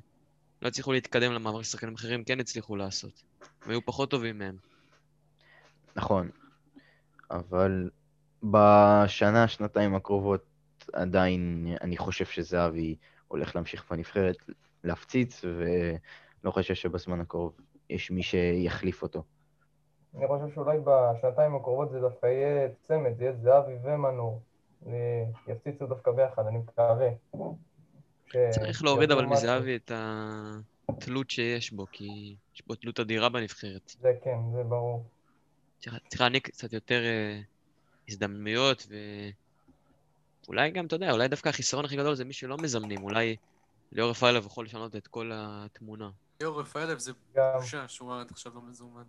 [0.62, 3.23] לא הצליחו להתקדם למעבר ששחקנים אחרים כן הצליחו לעשות.
[3.65, 4.56] הם היו פחות טובים מהם.
[5.95, 6.30] נכון,
[7.32, 7.89] אבל
[8.43, 10.45] בשנה, שנתיים הקרובות
[10.93, 12.95] עדיין אני חושב שזהבי
[13.28, 14.38] הולך להמשיך בנבחרת,
[14.86, 17.54] להפציץ, ולא חושב שבזמן הקרוב
[17.89, 19.24] יש מי שיחליף אותו.
[20.17, 24.41] אני חושב שאולי בשנתיים הקרובות זה דווקא יהיה צמד, זה יהיה זהבי ומנור.
[25.48, 27.10] יפציצו דווקא ביחד, אני מקווה.
[28.50, 29.26] צריך להוריד אבל.
[29.26, 29.91] מזהבי את
[30.89, 33.91] התלות שיש בו, כי יש בו תלות אדירה בנבחרת.
[34.00, 35.04] זה כן, זה ברור.
[35.80, 37.39] צריך צריך להעניק קצת יותר אה,
[38.10, 38.88] הזדמנויות,
[40.48, 43.36] ואולי גם, אתה יודע, אולי דווקא החיסרון הכי גדול זה מי שלא מזמנים, אולי
[43.91, 46.10] ליאור רפאלוב יכול לשנות את כל התמונה.
[46.41, 49.04] ליאור רפאלב זה גם בושה שהוא עד עכשיו לא מזומן.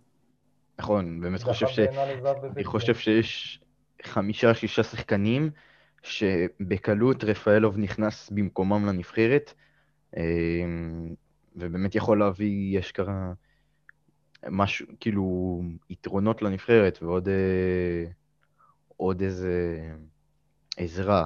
[0.79, 1.79] נכון, באמת חושב ש...
[1.79, 2.63] אני.
[2.63, 3.59] חושב שיש
[4.03, 5.49] חמישה, שישה שחקנים
[6.03, 9.53] שבקלות רפאלוב נכנס במקומם לנבחרת,
[10.17, 10.23] אה,
[11.55, 13.33] ובאמת יכול להביא אשכרה
[14.49, 18.05] משהו, כאילו, יתרונות לנבחרת ועוד אה,
[18.97, 19.81] עוד איזה
[20.77, 21.25] עזרה.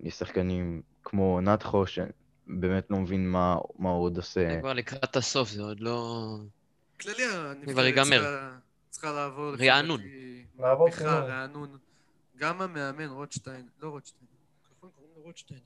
[0.00, 4.48] יש שחקנים כמו נתחו, שבאמת לא מבין מה, מה הוא עוד עושה.
[4.54, 6.36] זה כבר לקראת הסוף, זה עוד לא...
[7.00, 8.06] כללי כבר הנבחרת ייגמר.
[8.22, 8.58] צריכה-
[8.90, 10.00] צריכה לעבור רענון.
[10.58, 11.12] לעבור שינוי.
[11.12, 11.78] רענון.
[12.36, 14.26] גם המאמן רוטשטיין, לא רוטשטיין,
[14.76, 15.60] נכון קוראים לו רוטשטיין.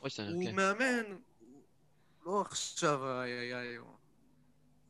[0.00, 0.08] הוא
[0.44, 0.54] כן.
[0.56, 3.86] מאמן, הוא לא עכשיו איי איי איי, הוא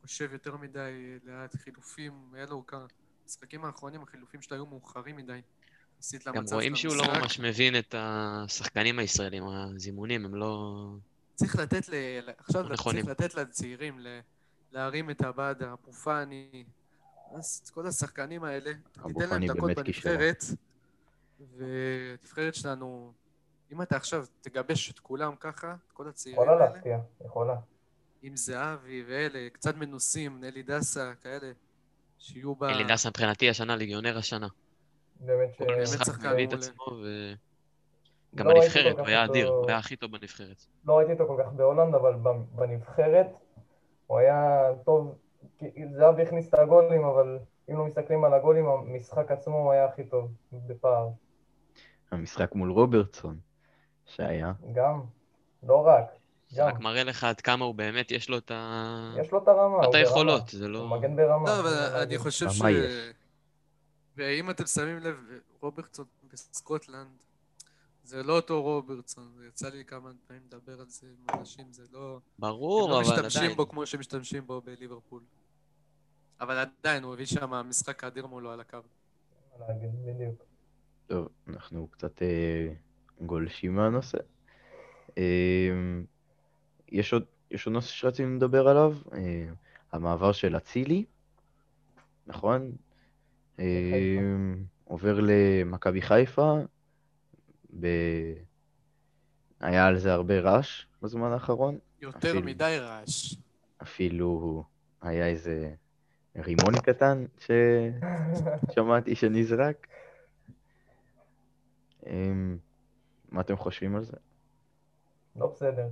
[0.05, 2.85] חושב יותר מדי לאט, חילופים, היה לו כמה...
[3.23, 5.39] המשחקים האחרונים, החילופים שלו היו מאוחרים מדי.
[6.01, 7.03] יחסית גם למצב של רואים שהוא לא.
[7.07, 10.85] ממש מבין את השחקנים הישראלים, הזימונים הם לא...
[11.35, 11.93] צריך לתת ל...
[12.37, 12.75] עכשיו לא.
[12.75, 14.19] צריך לתת לצעירים ל...
[14.71, 16.63] להרים את הבאדה, אבו פאני,
[17.35, 19.71] אז את כל השחקנים האלה, תיתן להם דקות.
[19.75, 20.43] בנבחרת,
[21.57, 23.11] והנבחרת שלנו,
[23.71, 27.55] אם אתה עכשיו תגבש את כולם ככה, את כל הצעירים יכולה האלה, להפתיע, יכולה.
[28.21, 31.51] עם זהבי ואלה, קצת מנוסים, נלי דסה, כאלה,
[32.19, 32.63] שיהיו ב...
[32.63, 34.47] אלי דסה מבחינתי השנה ליגיונר השנה.
[35.21, 35.57] באמת ש...
[35.57, 36.53] כל משחק שחקן מביא את.
[36.53, 40.65] עצמו, וגם לא בנבחרת הוא היה אותו- אדיר, הוא היה הכי טוב בנבחרת.
[40.85, 42.13] לא ראיתי אותו כל כך בהולנד, אבל
[42.51, 43.27] בנבחרת
[44.07, 45.15] הוא היה טוב.
[45.91, 47.39] זהבי הכניס את הגולים, אבל
[47.71, 51.09] אם לא מסתכלים על הגולים, המשחק עצמו הוא היה הכי טוב, בפער.
[52.11, 53.37] המשחק מול רוברטסון,
[54.05, 54.53] שהיה.
[54.73, 55.01] גם,
[55.63, 56.05] לא רק,
[56.49, 56.65] זה.
[56.65, 59.13] רק מראה לך עד כמה הוא באמת, יש לו את ה...
[59.19, 59.97] יש לו את הרמה, הוא את ברמה.
[59.97, 60.87] היכולות, זה הוא לא...
[60.87, 61.49] מגן ברמה.
[61.49, 62.17] לא, אבל אני.
[62.17, 62.61] חושב ש...
[64.21, 65.15] ואם אתם שמים לב,
[65.59, 67.23] רוברטסון בסקוטלנד,
[68.03, 72.13] זה לא אותו רוברטסון, יצא לי כמה פעמים לדבר על זה עם אנשים, זה לא...
[72.13, 73.57] הם ברור, לא אבל משתמשים עדיין.
[73.57, 75.21] בו כמו שמשתמשים בו בליברפול.
[76.39, 78.77] אבל עדיין, הוא הביא שם משחק אדיר מולו על הקו.
[80.05, 80.43] בדיוק.
[81.07, 82.73] טוב, אנחנו קצת אה,
[83.21, 84.17] גולשים מהנושא.
[85.17, 85.71] אה,
[86.87, 89.47] יש עוד, יש עוד נושא שרצינו לדבר עליו, אה,
[89.91, 91.05] המעבר של אצילי,
[92.27, 92.71] נכון?
[93.61, 94.17] אה,
[94.83, 96.57] עובר למכבי חיפה,
[97.79, 97.87] ב...
[99.59, 102.41] היה על זה הרבה רעש בזמן האחרון, יותר אפילו.
[102.41, 103.35] מדי רעש.
[103.81, 104.63] אפילו
[105.01, 105.73] היה איזה
[106.35, 107.25] רימון קטן
[108.69, 109.87] ששמעתי שנזרק.
[112.07, 112.57] אמ,
[113.31, 114.17] מה אתם חושבים על זה?
[115.35, 115.87] לא בסדר.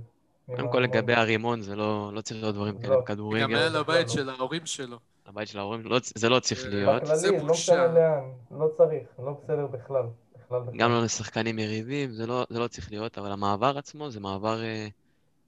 [0.46, 2.96] קודם כל לגבי הרימון, זה לא לא צריך להיות דברים כאלה לא.
[2.96, 3.54] גם בכדורגל.
[3.54, 4.12] היה לבית לא.
[4.12, 4.98] של ההורים שלו.
[5.26, 7.06] הבית של ההורים, לא זה לא צריך זה להיות.
[7.06, 7.52] זה בכללי, לא.
[7.52, 10.02] משנה לאן, לא צריך, לא בסדר בכלל.
[10.44, 10.78] בכלל בכלל.
[10.78, 14.62] גם לא לשחקנים יריבים, זה לא, זה לא צריך להיות, אבל המעבר עצמו זה מעבר
[14.64, 14.88] אה,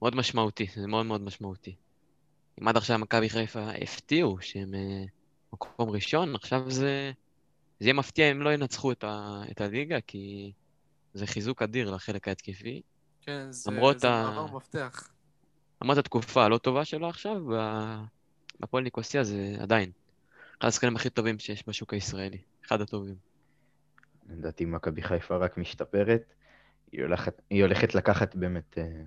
[0.01, 1.75] מאוד משמעותי, זה מאוד מאוד משמעותי.
[2.61, 5.03] אם עד עכשיו מכבי חיפה הפתיעו שהם אה,
[5.53, 7.11] מקום ראשון, עכשיו זה,
[7.79, 10.51] זה יהיה מפתיע אם לא ינצחו את, ה, את הליגה, כי
[11.13, 12.81] זה חיזוק אדיר לחלק ההתקפי.
[13.21, 15.09] כן, זה זה ה- מעבר מפתח.
[15.81, 18.03] למרות התקופה הלא טובה שלו עכשיו, ב-
[18.59, 19.91] בפועל ניקוסיה זה עדיין
[20.59, 23.15] אחד השחקנים הכי טובים שיש בשוק הישראלי, אחד הטובים.
[24.29, 26.33] לדעתי מכבי חיפה רק משתפרת.
[26.91, 29.03] היא הולכת, היא הולכת לקחת באמת אה,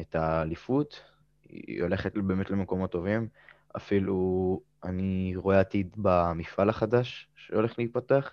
[0.00, 1.02] את האליפות,
[1.48, 3.28] היא הולכת באמת למקומות טובים.
[3.76, 8.30] אפילו אני רואה עתיד במפעל החדש שהולך להיפתח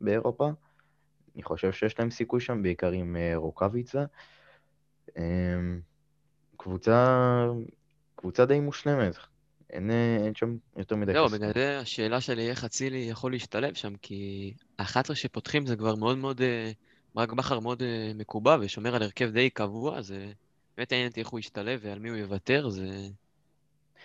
[0.00, 0.50] באירופה.
[1.34, 4.04] אני חושב שיש להם סיכוי שם, בעיקר עם אה, רוקאביצה.
[5.16, 5.22] אה,
[6.56, 7.46] קבוצה,
[8.16, 9.16] קבוצה די מושלמת.
[9.72, 11.36] אין, אה, אין שם יותר מדי זהו, חסר.
[11.36, 16.18] בגלל זה השאלה שלי איך אצילי יכול להשתלב שם, כי ה-11 שפותחים זה כבר מאוד
[16.18, 16.72] מאוד, אה,
[17.14, 20.32] ברק בכר מאוד אה, מקובע ושומר על הרכב די קבוע, זה
[20.76, 23.08] באמת מעניין אותי איך הוא ישתלב ועל מי הוא יוותר, זה...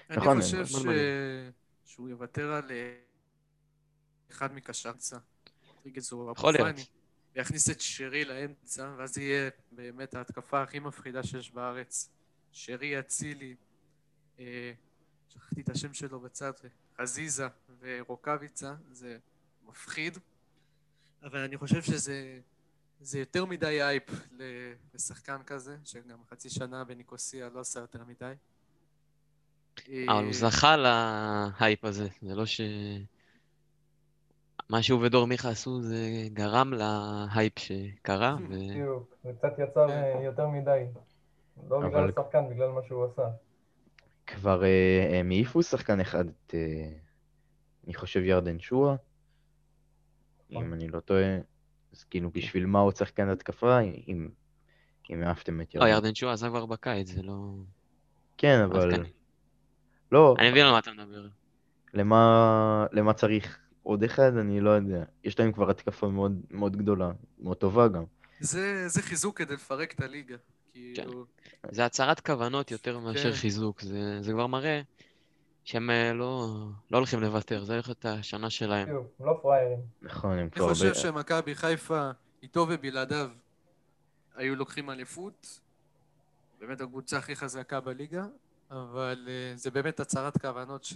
[0.10, 0.86] נכון, אני חושב ש...
[1.86, 2.72] שהוא יוותר על
[4.32, 5.18] אחד מקשרצה.
[5.86, 6.76] יכול להיות.
[7.36, 12.10] ויכניס את שרי לאמצע, ואז יהיה באמת ההתקפה הכי מפחידה שיש בארץ.
[12.52, 13.56] שרי, אצילי,
[14.40, 14.72] אה,
[15.30, 16.52] שכחתי את השם שלו בצד,
[17.02, 17.48] חזיזה
[17.80, 19.18] ורוקאביצה, זה
[19.68, 20.18] מפחיד.
[21.24, 22.40] אבל אני חושב שזה
[23.02, 24.44] זה יותר מדי אייפ ל-
[24.94, 28.34] לשחקן כזה, שגם חצי שנה בניקוסיה לא עשה יותר מדי.
[30.10, 32.62] אבל הוא זכה להייפ הזה, זה לא ש...
[34.70, 35.98] מה שהוא ודור מיכה עשו זה
[36.34, 38.54] גרם להייפ שקרה, ו...
[38.54, 39.94] בדיוק, זה קצת יצר כן.
[40.18, 40.86] אה, יותר מדי.
[41.70, 43.30] לא אבל- בגלל השחקן, בגלל מה שהוא עשה.
[44.28, 46.90] כבר אה, הם העיפו שחקן אחד, את, אה,
[47.86, 48.96] אני חושב ירדן שואה,
[50.50, 50.66] נכון.
[50.66, 51.38] אם אני לא טועה.
[51.94, 54.30] אז כאילו, בשביל מה עוד שחקן התקפה, אם
[55.10, 55.94] אם העפתם את לא, ירדן?
[55.94, 57.54] ירדן שואה עזב כבר בקיץ, זה לא...
[58.38, 58.96] כן, אבל...
[58.96, 59.04] כן.
[60.12, 61.28] לא, אני מבין על מה אתה מדבר.
[61.94, 65.04] למה למה צריך עוד אחד, אני לא יודע.
[65.24, 68.04] יש להם כבר התקפה מאוד מאוד גדולה, מאוד טובה גם.
[68.40, 70.36] זה, זה חיזוק כדי לפרק את הליגה.
[70.96, 71.26] כאילו,
[71.72, 73.38] זה הצהרת כוונות יותר מאשר כן.
[73.38, 74.82] חיזוק, זה, זה כבר מראה
[75.64, 76.56] שהם אה, לא,
[76.92, 78.90] לא הולכים לוותר, זה הולך להיות השנה שלהם.
[78.90, 79.80] הם לא פראיירים.
[80.02, 80.70] נכון, הם אני כבר...
[80.70, 82.12] חושב הרבה- שמכבי חיפה,
[82.44, 83.30] איתו ובלעדיו,
[84.36, 85.60] היו לוקחים אליפות.
[86.60, 88.26] באמת הקבוצה הכי חזקה בליגה,
[88.72, 90.94] אבל אה, זה באמת הצהרת כוונות ש...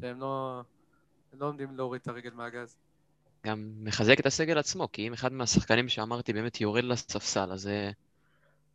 [0.00, 0.60] שהם לא,
[1.40, 2.76] לא עומדים להוריד את הרגל מהגז.
[3.46, 7.90] גם מחזק את הסגל עצמו, כי אם אחד מהשחקנים שאמרתי באמת יורד לספסל, אז זה,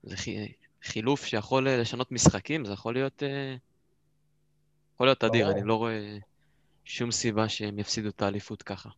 [0.03, 0.51] זה חי,
[0.83, 3.55] חילוף שיכול אה, לשנות משחקים, זה יכול להיות, אה,
[4.95, 5.51] יכול להיות אדיר.
[5.51, 6.17] אני לא רואה
[6.83, 8.89] שום סיבה שהם יפסידו את האליפות ככה.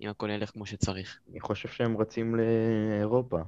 [0.00, 1.20] אם הכל ילך כמו שצריך.
[1.30, 3.40] אני חושב שהם רצים לאירופה.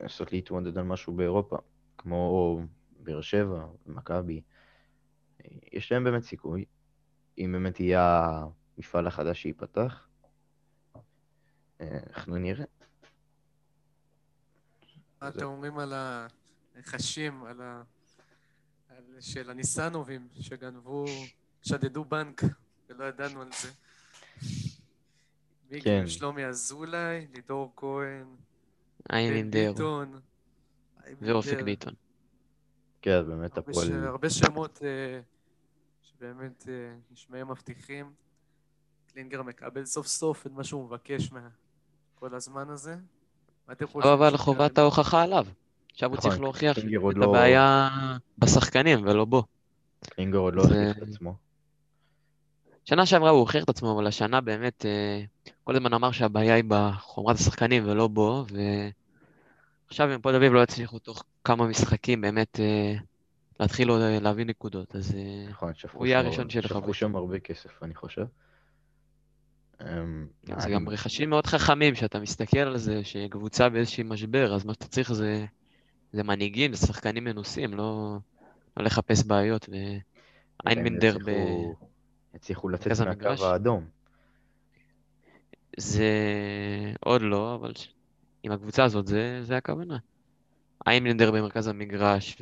[0.00, 1.56] לנסות להתמודד על משהו באירופה,
[1.98, 2.60] כמו
[3.00, 4.40] באר שבע, מכבי.
[5.72, 6.64] יש להם באמת סיכוי,
[7.38, 8.30] אם באמת יהיה
[8.76, 10.08] המפעל החדש שייפתח.
[11.80, 12.64] אנחנו נראה.
[15.22, 15.92] מה אתם אומרים על
[16.76, 17.82] הרכשים, על ה...
[18.88, 19.04] על...
[19.20, 21.04] של הניסנובים, שגנבו,
[21.62, 22.42] שדדו בנק,
[22.88, 23.68] ולא ידענו על זה.
[25.82, 26.06] כן.
[26.06, 28.26] שלומי אזולאי, לידור כהן,
[29.12, 30.20] איינינדר ביטון.
[31.20, 31.60] ואופק.
[31.64, 31.94] ביטון.
[33.02, 33.86] כן, באמת הרבה הפועל...
[33.86, 35.20] ש- הרבה שמות אה,
[36.02, 38.12] שבאמת אה, נשמעים מבטיחים.
[39.12, 42.96] קלינגר מקבל סוף סוף את מה שהוא מבקש מכל הזמן הזה.
[43.68, 44.12] מה אתם חושבים?
[44.12, 44.78] אבל חובת?
[44.78, 45.46] ההוכחה עליו.
[45.92, 46.84] עכשיו הוא נכון, צריך להוכיח את
[47.16, 47.88] לא- הבעיה
[48.38, 49.42] בשחקנים ולא בו.
[50.00, 51.34] קלינגר עוד לא הוכיח את עצמו.
[52.84, 55.24] שנה שעברה הוא הוכיח את עצמו, אבל השנה באמת, אה,
[55.64, 58.44] כל הזמן אמר שהבעיה היא בחומרת השחקנים ולא בו,
[59.88, 62.94] ועכשיו אם תל אביב לא יצליחו תוך כמה משחקים באמת אה,
[63.60, 66.94] להתחיל לו להביא נקודות, אז אה, נכון, הוא יהיה הראשון שילך שפכו.
[66.94, 68.24] שם הרבה כסף, אני חושב.
[69.82, 74.64] אמ, זה אני- גם רכשים מאוד חכמים, שאתה מסתכל על זה, שקבוצה באיזשהי משבר, אז
[74.64, 75.44] מה שאתה צריך זה,
[76.12, 78.16] זה מנהיגים, זה שחקנים מנוסים, לא,
[78.76, 79.68] לא לחפש בעיות.
[80.64, 81.30] ואיינבינדר ב...
[82.34, 83.40] יצליחו לצאת מהקו המגרש.
[83.40, 83.84] האדום.
[85.76, 86.12] זה
[87.00, 87.72] עוד לא, אבל
[88.42, 89.96] עם הקבוצה הזאת זה, זה הכוונה.
[90.86, 92.36] איימלנדר במרכז המגרש,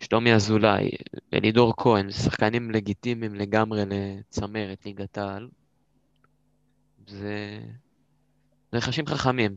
[0.00, 0.90] ושלומי אזולאי,
[1.32, 5.48] ולידור כהן, שחקנים לגיטימיים לגמרי לצמרת ליגת העל.
[7.08, 7.60] זה...
[8.72, 9.56] זה רכשים חכמים.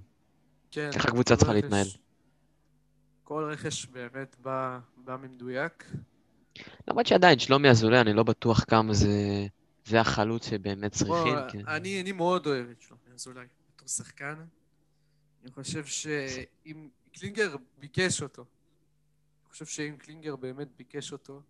[0.72, 1.88] כן, ככה קבוצה כל צריכה רכש- להתנהל.
[3.24, 5.92] כל רכש באמת בא, בא ממדויק.
[6.88, 9.10] למרות שעדיין, שלומי אזולאי, אני לא בטוח כמה זה,
[9.86, 11.16] זה החלוץ שבאמת צריכים.
[11.36, 11.68] בוא, כן.
[11.68, 14.36] אני, אני מאוד אוהב את שלומי אזולאי בתור שחקן.
[15.44, 18.46] אני חושב שאם קלינגר ביקש אותו,
[19.52, 21.42] חושב שאם קלינגר באמת ביקש אותו,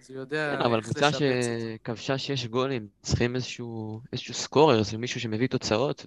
[0.00, 1.08] אז הוא יודע כן, אבל קבוצה.
[1.12, 6.06] שכבשה שש גולים, צריכים איזשהו, איזשהו סקורר, זה מישהו שמביא תוצאות,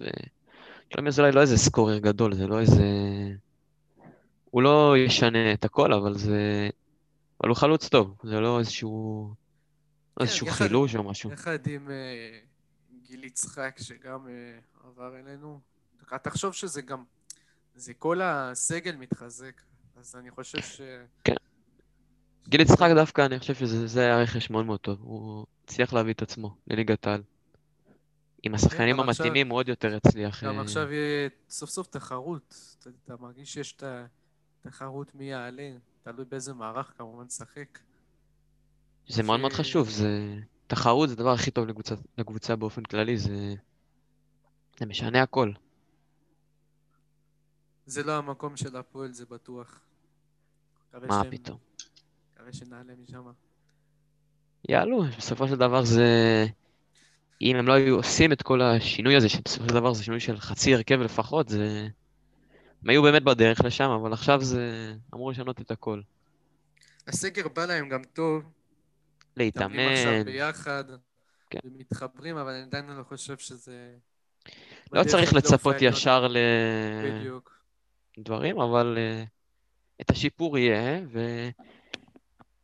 [0.90, 2.84] ושלומי אזולאי לא איזה סקורר גדול, זה לא איזה...
[4.50, 6.68] הוא לא ישנה את הכל, אבל זה...
[7.40, 9.28] אבל הוא חלוץ טוב, זה לא איזשהו...
[9.30, 11.32] לא כן, איזשהו יחד- חילוש או משהו.
[11.32, 12.38] יחד עם אה,
[13.06, 15.60] גיל יצחק, שגם אה, עבר אלינו.
[16.22, 17.04] תחשוב שזה גם,
[17.74, 19.60] זה כל הסגל מתחזק,
[19.96, 20.80] אז אני חושב ש...
[22.48, 24.98] גיל יצחק דווקא, אני חושב שזה זה היה רכש מאוד מאוד טוב.
[25.02, 27.22] הוא הצליח להביא את עצמו לליגת העל.
[28.42, 30.44] עם השחקנים כן, עכשיו- המתאימים הוא עוד יותר הצליח.
[30.44, 32.54] גם אה, עכשיו יהיה סוף סוף תחרות.
[33.04, 33.82] אתה, מרגיש שיש את
[34.64, 35.70] התחרות מי יעלה,
[36.02, 37.78] תלוי באיזה מערך כמובן לשחק.
[39.08, 40.34] זה מאוד מאוד ש- חשוב, זה...
[40.66, 43.54] תחרות זה הדבר הכי טוב לקבוצה, לקבוצה באופן כללי, זה...
[44.78, 45.52] זה משנה הכל.
[47.86, 49.80] זה לא המקום של הפועל, זה בטוח.
[50.92, 51.58] מה שהם- פתאום.
[52.34, 53.24] מקווה שנעלה משם.
[54.68, 56.04] יעלו, בסופו של דבר זה...
[57.42, 60.40] אם הם לא היו עושים את כל השינוי הזה, שבסופו של דבר זה שינוי של
[60.40, 61.88] חצי הרכב לפחות, זה...
[62.82, 66.00] הם היו באמת בדרך לשם, אבל עכשיו זה אמור לשנות את הכל.
[67.08, 68.42] הסגר בא להם גם טוב,
[69.36, 70.84] מתאמנים עכשיו להתאמן, ביחד,
[71.50, 71.58] כן.
[71.64, 73.94] ומתחברים, אבל אני עדיין לא חושב שזה...
[74.92, 75.76] לא צריך לפלייאוף לצפות.
[75.80, 76.28] ישר
[77.04, 77.54] בדיוק.
[78.18, 79.24] לדברים, אבל אה,
[80.00, 81.00] את השיפור יהיה,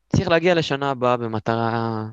[0.08, 2.06] וצריך להגיע לשנה הבאה במטרה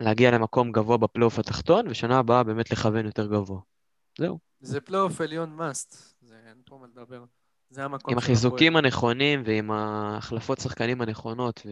[0.00, 3.60] להגיע למקום גבוה בפלייאוף התחתון, ושנה הבאה באמת לכוון יותר גבוה.
[4.18, 4.38] זהו.
[4.60, 7.24] זה פלייאוף עליון must, זה אין פה מה לדבר.
[7.70, 8.84] זה המקום עם החיזוקים הפועל.
[8.84, 11.66] הנכונים ועם ההחלפות שחקנים הנכונות,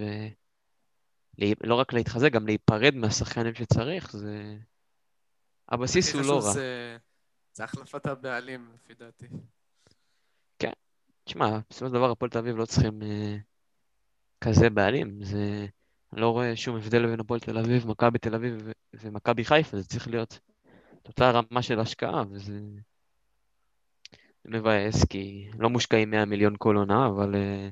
[1.61, 4.57] ולא רק להתחזק, גם להיפרד מהשחקנים שצריך, זה...
[5.69, 6.53] הבסיס הוא לא רע.
[6.53, 6.97] זה-
[7.53, 9.27] זה החלפת הבעלים, לפי דעתי.
[11.29, 13.37] תשמע, בסופו של דבר הפועל תל אביב לא צריכים אה,
[14.41, 15.25] כזה בעלים.
[15.25, 15.67] זה...
[16.13, 19.77] אני לא רואה שום הבדל בין הפועל תל אביב, מכבי תל אביב ו- ומכבי חיפה,
[19.77, 20.39] זה צריך להיות
[21.07, 22.61] אותה רמה של השקעה, וזה
[24.45, 27.69] זה מבאס, כי לא מושקעים 100 מיליון כל עונה, אבל אה,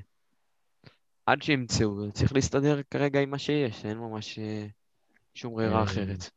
[1.25, 4.67] עד שימצאו, צריך להסתדר כרגע עם מה שיש, אין ממש אה,
[5.35, 6.29] שום ברירה אה, אחרת.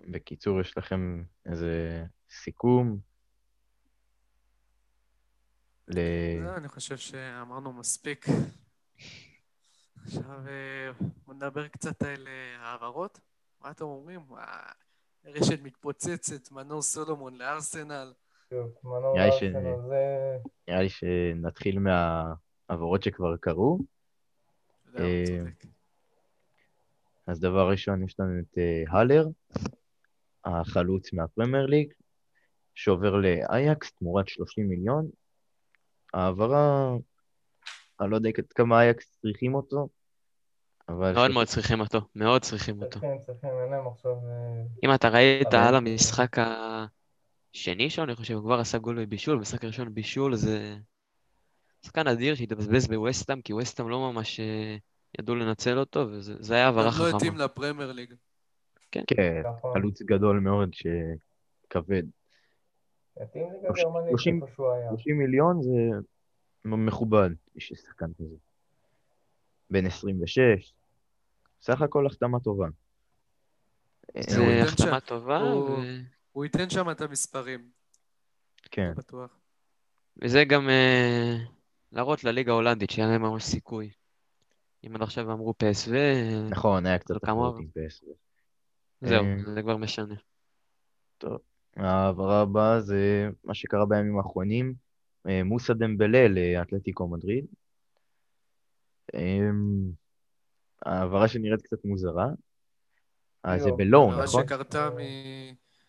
[0.00, 3.13] בקיצור, יש לכם איזה סיכום?
[5.88, 5.98] ל...
[6.44, 8.26] לא, אני חושב שאמרנו מספיק.
[10.04, 10.92] עכשיו אה,
[11.26, 13.20] בוא נדבר קצת על אה, העברות.
[13.60, 14.20] מה אתם אומרים?
[14.38, 14.72] אה,
[15.24, 18.12] רשת מתפוצצת, מנור סולומון לארסנל.
[18.52, 20.36] נראה לי ש- ארסנל, זה...
[20.68, 23.78] נראה לי שנתחיל מהעברות שכבר קרו.
[24.98, 25.24] אה.
[27.26, 28.58] אז דבר ראשון, יש לנו את
[28.88, 29.26] הלר.
[30.44, 31.92] החלוץ מהפרמייר ליג,
[32.74, 35.10] שעובר לאייקס תמורת 30 מיליון.
[36.14, 36.96] העברה,
[38.00, 39.88] אני לא יודע כמה אייקס צריכים אותו,
[40.88, 41.14] אבל...
[41.14, 42.90] מאוד מאוד צריכים אותו, מאוד צריכים אותו.
[42.90, 44.12] צריכים, צריכים, אין להם עכשיו...
[44.12, 49.36] אה, אם אתה ראית על המשחק השני שלו, אני חושב, הוא כבר עשה גול בבישול,
[49.36, 50.76] במשחק הראשון בישול, זה
[51.84, 54.76] שחקן אדיר שהתבזבז בווסטהאם, כי ווסטהאם לא ממש אה,
[55.18, 57.44] ידעו לנצל אותו, וזה זה היה העברה גם לא התאים חכמה.
[57.44, 58.14] לפרמייר ליג.
[58.92, 59.02] כן,
[59.56, 59.72] נכון.
[59.74, 62.02] חלוץ גדול מאוד שכבד.
[63.20, 64.88] מתאים ליגה שלושים- גרמנית שלושים- איפה שהוא היה.
[64.90, 65.70] 30 מיליון זה
[66.64, 68.36] מכובד בשביל שחקן כזה.
[69.70, 70.72] בן 26,
[71.60, 72.66] סך הכל החתמה טובה.
[74.14, 75.38] הוא זה החתמה טובה,
[76.32, 77.70] הוא- ייתן שם את המספרים,
[78.70, 79.38] כן, לא בטוח.
[80.22, 81.36] וזה גם אה,
[81.92, 83.90] להראות לליגה ההולנדית שאין להם ממש סיכוי.
[84.86, 88.06] אם עד עכשיו אמרו PSV, אה, נכון, היה קצת תחרות עם PSV.
[89.00, 90.14] זהו, אה, זה כבר משנה.
[91.76, 94.74] ההעברה הבאה זה מה שקרה בימים האחרונים,
[95.28, 97.46] אה, מוסא דמבלה לאתלטיקו מדריד.
[99.14, 99.90] אמ,
[100.86, 102.26] העברה שנראית קצת מוזרה.
[103.46, 103.70] אה, זה
[104.10, 104.42] העברה נכון?
[104.44, 104.98] שקרתה מ...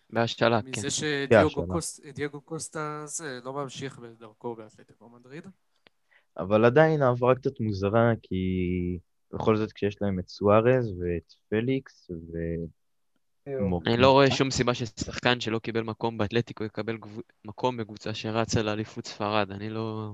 [0.09, 0.69] בהשאלה, כן.
[0.69, 0.89] מזה.
[0.89, 5.43] שדייגו קוס- דייגו קוסטה זה לא ממשיך בדרכו באתלטיקו מדריד.
[6.37, 8.35] אבל עדיין העברה קצת מוזרה, כי
[9.33, 12.37] בכל זאת כשיש להם את סוארז ואת פליקס ו...
[13.85, 16.97] אני לא רואה שום סיבה ששחקן שלא קיבל מקום באתלטיקו יקבל
[17.45, 19.51] מקום בקבוצה שרצה לאליפות ספרד.
[19.51, 20.11] אני לא...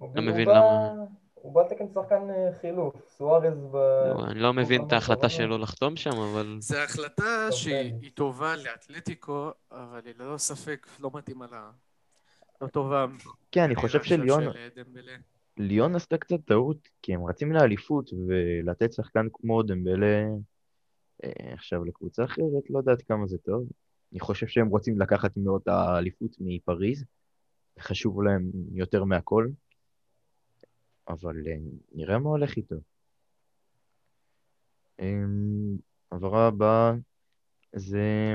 [0.00, 0.92] לא מבין למה.
[1.34, 3.76] הוא בא תקן שחקן אה, חילוף, סוארז ב...
[3.76, 6.56] לא, אני לא מבין את ההחלטה שלו לחתום שם, אבל...
[6.60, 7.94] זו החלטה שהיא.
[8.02, 11.70] היא טובה לאתלטיקו, אבל היא ללא ספק לא מתאימה לה.
[12.60, 13.06] לא טובה.
[13.52, 14.58] כן, אני חושב שליון של,
[15.08, 15.16] אה.
[15.56, 20.24] ליון עשתה קצת טעות, כי הם רצים לאליפות, ולתת שחקן כמו דמבלה
[21.52, 23.68] עכשיו לקבוצה אחרת, לא יודעת כמה זה טוב.
[24.12, 27.04] אני חושב שהם רוצים לקחת מאוד האליפות מפריז,
[27.80, 29.48] חשוב להם יותר מהכל,
[31.08, 31.56] אבל אה,
[31.92, 32.76] נראה מה הולך איתו.
[35.00, 35.76] אמ,
[36.12, 36.92] העברה הבאה
[37.72, 38.34] זה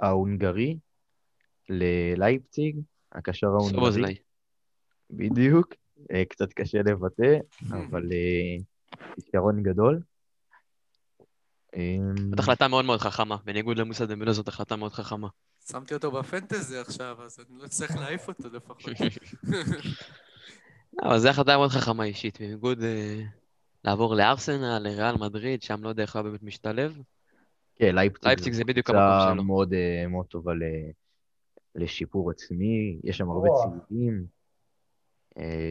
[0.00, 0.78] ההונגרי
[1.68, 2.80] ללייפציג,
[3.12, 4.16] הקשר ההונגרי.
[5.10, 5.74] בדיוק,
[6.12, 7.38] אה, קצת קשה לבטא,
[7.70, 8.56] אבל אה,
[9.14, 10.00] כישרון גדול.
[11.76, 15.28] אמ, זאת החלטה מאוד מאוד חכמה, בניגוד למוסד דמבלה זאת החלטה מאוד חכמה.
[15.70, 18.82] שמתי אותו בפנטזי עכשיו, אז אני לא אצטרך להעיף אותו לפחות.
[21.02, 23.22] אבל זו החלטה מאוד חכמה אישית, בניגוד אה,
[23.84, 26.98] לעבור לארסנל, לריאל מדריד, שם לא יודע איך הוא באמת משתלב.
[27.76, 29.44] כן, לייפציג זה בדיוק המקום שלו.
[29.44, 30.90] מאוד אה, מאוד טובה ל-
[31.74, 33.70] לשיפור עצמי, יש שם הרבה וואו.
[33.88, 34.24] צעירים.
[35.38, 35.70] אה,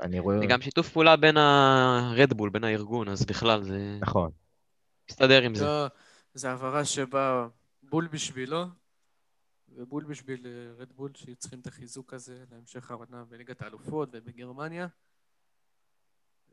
[0.00, 0.38] אני רואה...
[0.38, 4.30] זה גם שיתוף פעולה בין הרדבול, בין הארגון, אז בכלל זה נכון,
[5.10, 5.64] מסתדר עם זה.
[5.64, 5.86] לא,
[6.34, 7.46] זו העברה שבאה
[7.82, 8.64] בול בשבילו,
[9.68, 14.86] ובול בשביל אה, רדבול, שצריכים את החיזוק הזה להמשך העונה בליגת האלופות ובגרמניה.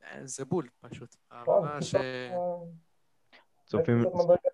[0.03, 1.15] אה, זה בול, פשוט.
[1.31, 1.95] העברה ש...
[3.65, 4.01] צופים...
[4.01, 4.49] קצת מדרגה.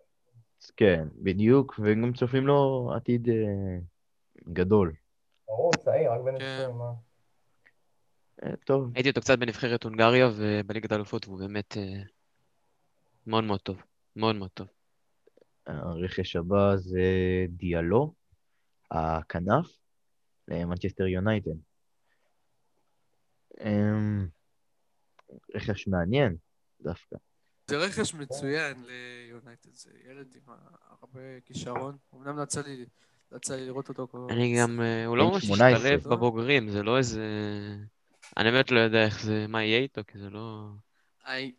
[0.78, 3.78] כן, בדיוק, וגם צופים לו עתיד אה,
[4.54, 4.94] גדול.
[5.48, 6.60] ברור, צעיר, רק בן כן.
[6.64, 6.94] 20, מה?
[8.44, 12.04] אה, טוב, הייתי אותו קצת בנבחרת הונגריה ובליגת האלופות, והוא באמת אה,
[13.28, 13.84] מאוד מאוד טוב.
[14.16, 14.68] מאוד מאוד טוב.
[15.68, 17.02] הרכש הבא זה
[17.50, 18.14] דיאלו,
[18.92, 19.68] הכנף,
[20.48, 21.52] למנצ'סטר יונייטד.
[23.60, 24.28] אמ,
[25.56, 26.36] רכש מעניין,
[26.82, 27.16] דווקא.
[27.68, 30.54] זה רכש מצוין ליונייטד, זה ילד עם
[31.02, 31.98] הרבה כישרון.
[32.16, 32.86] אמנם לא יצא לי,
[33.32, 34.28] לא יצא לי לראות אותו כל...
[34.30, 35.76] אני גם, אה, הוא לא ממש 18.
[35.76, 37.26] השתלב בבוגרים, זה לא איזה...
[38.38, 40.70] אני באמת לא יודע איך זה, מה יהיה איתו, כי זה לא...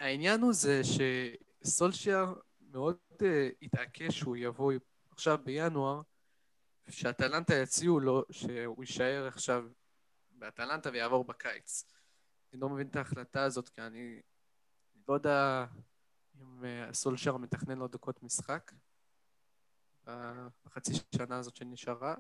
[0.01, 0.85] העניין הוא זה
[1.65, 3.25] שסולשייר מאוד uh,
[3.63, 4.73] התעקש שהוא יבוא
[5.11, 6.01] עכשיו בינואר,
[6.89, 9.65] שאטלנטה יציעו לו שהוא יישאר עכשיו
[10.31, 11.85] באטלנטה ויעבור בקיץ.
[12.53, 14.21] אני לא מבין את ההחלטה הזאת, כי אני
[15.09, 15.67] לא יודע
[16.41, 18.73] אם uh, סולשייר מתכנן לו דקות משחק
[20.65, 22.15] בחצי שנה הזאת שנשארה,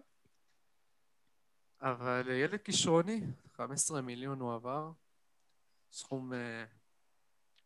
[1.80, 3.20] אבל ילד כישרוני,
[3.52, 4.90] 15 מיליון הוא עבר,
[5.92, 6.32] סכום...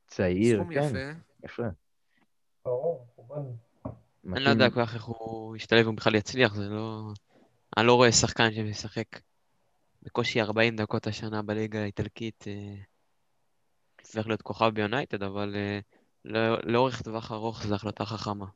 [0.07, 1.20] צעיר, סכום כן, יפה.
[1.47, 1.62] יפה.
[2.64, 3.42] ברור, מכובד.
[4.32, 7.12] אני לא יודע כל כך איך הוא ישתלב, אם בכלל יצליח, זה לא...
[7.76, 9.07] אני לא רואה שחקן שמשחק
[10.03, 12.74] בקושי 40 דקות השנה בליגה האיטלקית, אה,
[14.03, 15.78] צריך להיות כוכב ביונייטד, אבל אה,
[16.24, 18.47] לא- לאורך טווח ארוך זו החלטה חכמה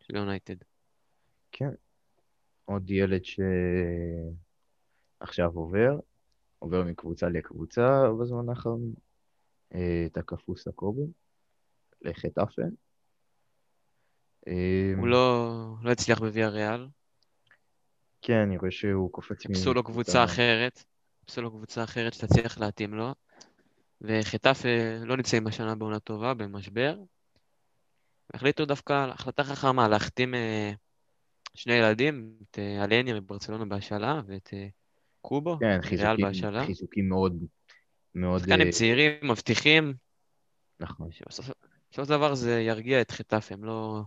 [0.00, 0.56] של יונייטד.
[1.52, 1.70] כן.
[2.64, 3.22] עוד ילד
[5.20, 5.98] שעכשיו עובר,
[6.58, 8.94] עובר מקבוצה לקבוצה בזמן האחרון,
[9.74, 11.06] אה, תקפו סקובו,
[12.04, 12.62] לחטאפה.
[14.48, 15.50] אה, הוא לא,
[15.82, 16.86] לא הצליח בוויה ריאל,
[18.26, 20.84] כן, אני רואה שהוא קופץ חיפשו לו קבוצה אחרת,
[21.20, 23.14] חיפשו לו קבוצה אחרת שתצליח להתאים לו,
[24.00, 24.68] וחטאפה
[25.04, 26.96] לא נמצאים השנה בעונה טובה, במשבר.
[28.34, 30.72] החליטו דווקא החלטה חכמה להחתים אה,
[31.54, 34.66] שני ילדים, את אה, אלניה מברצלונה בהשאלה ואת אה,
[35.20, 36.66] קובו, כן, ריאל בהשאלה.
[36.66, 37.44] חיזוקים מאוד,
[38.14, 38.40] מאוד...
[38.40, 39.94] שחקנים אה, צעירים, מבטיחים,
[40.80, 41.12] נכון.
[41.12, 41.50] שבסוף
[41.94, 44.02] בסופו של דבר זה ירגיע את חטאפה, הם לא,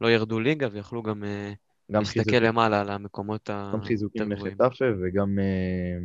[0.00, 1.52] לא ירדו ליגה ויכלו גם אה,
[1.92, 4.54] גם להסתכל חיזוקים, למעלה על המקומות גם היותר חיזוקים גבוהים.
[4.60, 5.98] לחטאפה וגם אה,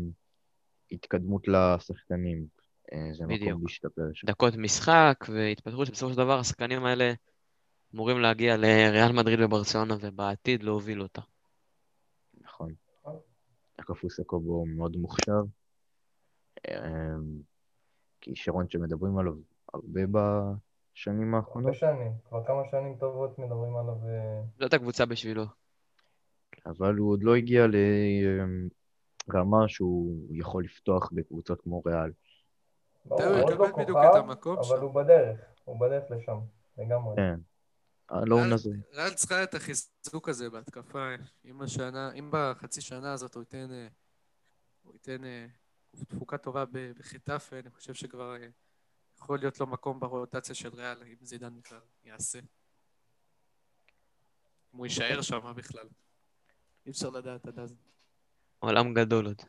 [0.92, 2.46] התקדמות לשחקנים.
[2.94, 3.50] אה, זה בדיוק.
[3.50, 4.28] מקום להשתפר שם.
[4.28, 7.14] דקות משחק והתפתחות שבסופו של דבר השחקנים האלה
[7.96, 11.22] אמורים להגיע לריאל מדריד וברצלונה ובעתיד להוביל אותה.
[12.42, 12.74] נכון.
[13.80, 15.42] הקפוס הקובו מאוד מוכשר.
[18.22, 19.34] כישרון שמדברים עליו
[19.74, 20.06] הרבה
[20.94, 23.96] בשנים האחרונות, הרבה שנים, כבר כמה שנים טובות מדברים עליו.
[24.08, 25.44] אה, זאת הקבוצה בשבילו.
[26.66, 27.66] אבל הוא עוד לא הגיע
[29.28, 32.12] לרמה שהוא יכול לפתוח בקבוצות כמו ריאל.
[33.06, 34.82] ברור, הוא עוד לא כוכב, את המקום אבל שם.
[34.84, 36.40] הוא בדרך, הוא בדרך לשם,
[36.78, 37.16] לגמרי.
[37.16, 37.40] כן.
[38.14, 38.70] אלון ריאל- הזה.
[38.94, 41.10] ריאל צריכה את החיזוק הזה בהתקפה.
[41.46, 43.88] אם השנה, אם בחצי שנה הזאת הוא ייתן, אה,
[44.84, 45.46] הוא ייתן אה,
[46.08, 46.64] תפוקה טובה
[47.00, 48.48] בחטאפה, אני חושב שכבר אה,
[49.24, 52.40] יכול להיות לו מקום ברוטציה של ריאל, אם זידן בכלל יעשה.
[54.74, 55.88] אם הוא יישאר שם בכלל.
[56.86, 57.76] אי אפשר לדעת עד אז.
[58.60, 59.42] עולם גדול עוד.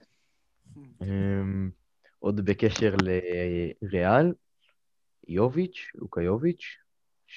[0.77, 1.71] אמ,
[2.19, 4.35] עוד בקשר לריאל,
[5.29, 6.65] יוביץ', לוקה יוביץ',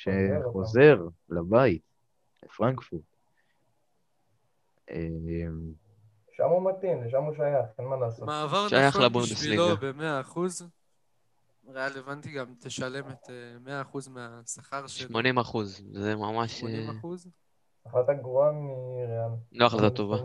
[0.03, 1.83] חוזר, שחוזר לבית,
[2.43, 3.15] לפרנקפורט.
[4.91, 5.73] אמ,
[6.31, 8.25] שם הוא מתאים, לשם הוא שייך, אין מה לעשות.
[8.25, 9.63] מעבר שייך נכון לבונדסליגה.
[9.63, 10.69] בשבילו במאה אחוז.
[11.67, 16.89] ריאל הבנתי גם תשלם את אה, מאה אחוז מהשכר של 80 אחוז, זה ממש 80
[16.89, 17.27] אה, אחוז.
[17.85, 19.31] החלטה גרועה מריאל.
[19.51, 20.17] לא החלטה טובה.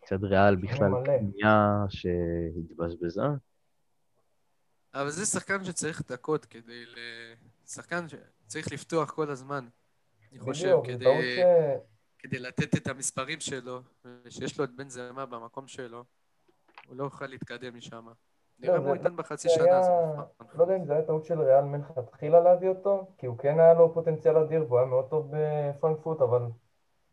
[0.00, 0.90] קצת ריאל בכלל.
[1.04, 3.22] קנייה שהתבזבזה.
[4.94, 6.96] אבל זה שחקן שצריך דקות כדי ל...
[7.66, 9.68] שחקן שצריך לפתוח כל הזמן.
[10.32, 11.40] אני חושב, כדי.
[12.18, 13.80] כדי לתת את המספרים שלו,
[14.28, 16.04] שיש לו את בן זמה במקום שלו,
[16.86, 18.06] הוא לא יוכל להתקדם משם.
[18.60, 20.26] נראה מה זה- הוא ייתן בחצי שנה הזאת.
[20.54, 23.74] לא יודע אם זה היה טעות של ריאל מלכתחילה להביא אותו, כי הוא כן היה
[23.74, 26.42] לו פוטנציאל אדיר והוא היה מאוד טוב בפרנקפורט, אבל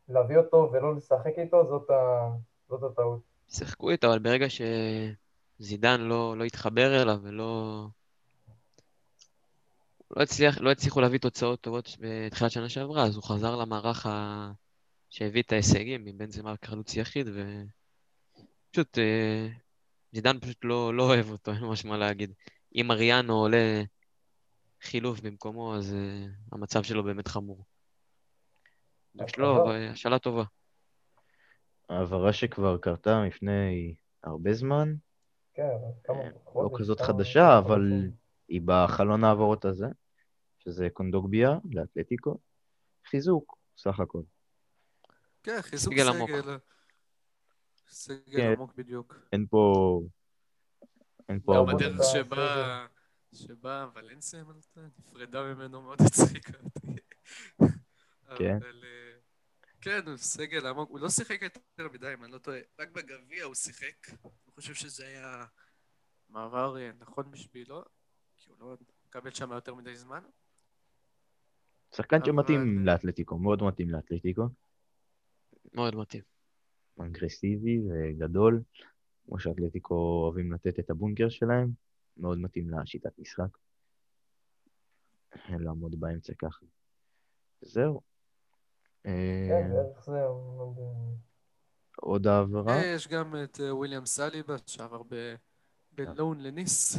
[0.10, 2.30] להביא אותו ולא לשחק איתו, זאת, ה...
[2.70, 3.20] זאת הטעות.
[3.50, 4.46] שיחקו איתו, אבל ברגע
[5.60, 7.86] שזידן לא, לא התחבר אליו ולא...
[10.18, 14.52] לא, הצליח, לא הצליחו להביא תוצאות טובות בתחילת שנה שעברה, אז הוא חזר למערך ה...
[15.10, 17.28] שהביא את ההישגים מבן זמה כחלוץ יחיד,
[18.70, 19.48] ופשוט אה,
[20.12, 22.34] זידן פשוט לא, לא אוהב אותו, אין ממש מה להגיד.
[22.76, 23.84] אם אריאנו עולה
[24.82, 27.66] חילוף במקומו, אז אה, המצב שלו באמת חמור.
[29.16, 30.43] יש לו אבל- אבל השאלה טובה.
[31.89, 34.93] העברה שכבר קרתה לפני הרבה זמן,
[35.53, 35.64] כן,
[36.03, 38.10] כמה אה, חודש, לא כזאת כמה- חדשה, כמה אבל.
[38.47, 39.86] היא בחלון העברות הזה,
[40.60, 42.38] שזה קונדוגביה לאתלטיקו.
[43.07, 44.22] חיזוק, סך הכל.
[45.43, 46.57] כן, חיזוק סגל.
[47.90, 48.38] סגל.
[48.38, 48.54] כן.
[48.58, 49.16] עמוק בדיוק.
[49.34, 50.02] אין פה...
[51.30, 51.76] אין פה גם.
[51.76, 52.88] הדרך את שבה,
[53.34, 56.88] שבה ולנסיה, אם אני לא טועה, נפרדה ממנו מאוד הצחיקה אותי.
[58.38, 58.56] כן.
[58.62, 59.18] אבל, אה,
[59.82, 61.62] כן, הוא סגל עמוק, הוא לא שיחק יותר
[61.94, 62.60] מדי, אם אני לא טועה.
[62.80, 64.10] רק בגביע הוא שיחק.
[64.10, 64.22] אני
[64.56, 65.46] חושב שזה היה
[66.30, 67.84] מעבר אה, נכון בשבילו,
[68.38, 68.78] כי הוא לא
[69.08, 70.24] מקבל שם יותר מדי זמן.
[71.96, 74.44] שחקן אבל- שמתאים לאתלטיקו, מאוד מתאים לאתלטיקו.
[75.74, 76.24] מאוד מתאים.
[77.06, 78.62] אגרסיבי וגדול,
[79.26, 81.70] כמו שאתלטיקו אוהבים לתת את הבונקר שלהם,
[82.18, 83.58] מאוד מתאים לשיטת משחק.
[85.50, 86.66] לעמוד באמצע ככה.
[87.62, 88.02] זהו.
[89.06, 89.50] אה.
[91.95, 92.74] עוד העברה?
[92.74, 95.02] אה, יש גם את אה, וויליאם סליבה, שעבר
[95.91, 96.97] בלון לניס,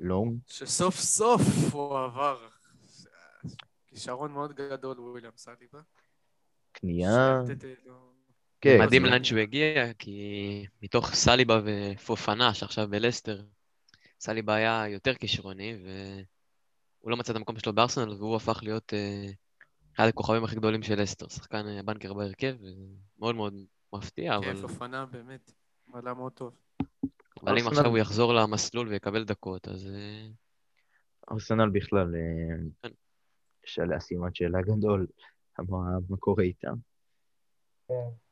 [0.00, 0.38] לונג?
[0.46, 1.40] שסוף סוף
[1.72, 2.48] הוא עבר.
[3.86, 5.80] כישרון מאוד גדול, וויליאם סליבה.
[6.72, 7.42] קנייה?
[8.64, 13.42] כן, מדהים לאן שהוא הגיע, כי מתוך סליבה ופופנה, שעכשיו בלסטר,
[14.20, 19.26] סליבה היה יותר כישרוני, והוא לא מצא את המקום שלו בארסנל, והוא הפך להיות אה,
[19.96, 22.56] אחד הכוכבים הכי גדולים של לסטר, שחקן אה, בנקר בהרכב,
[23.18, 23.54] מאוד מאוד
[23.92, 25.52] מפתיע, אבל, כיף, אופנה באמת,
[25.86, 26.56] מעלה מאוד טוב.
[27.42, 30.26] אבל אם עכשיו הוא יחזור למסלול ויקבל דקות, אז אה,
[31.30, 32.14] ארסנל בכלל,
[32.82, 32.88] כן.
[33.66, 35.06] יש עליה סימן שאלה גדול,
[36.08, 36.74] מה קורה איתם.
[37.88, 38.23] כן.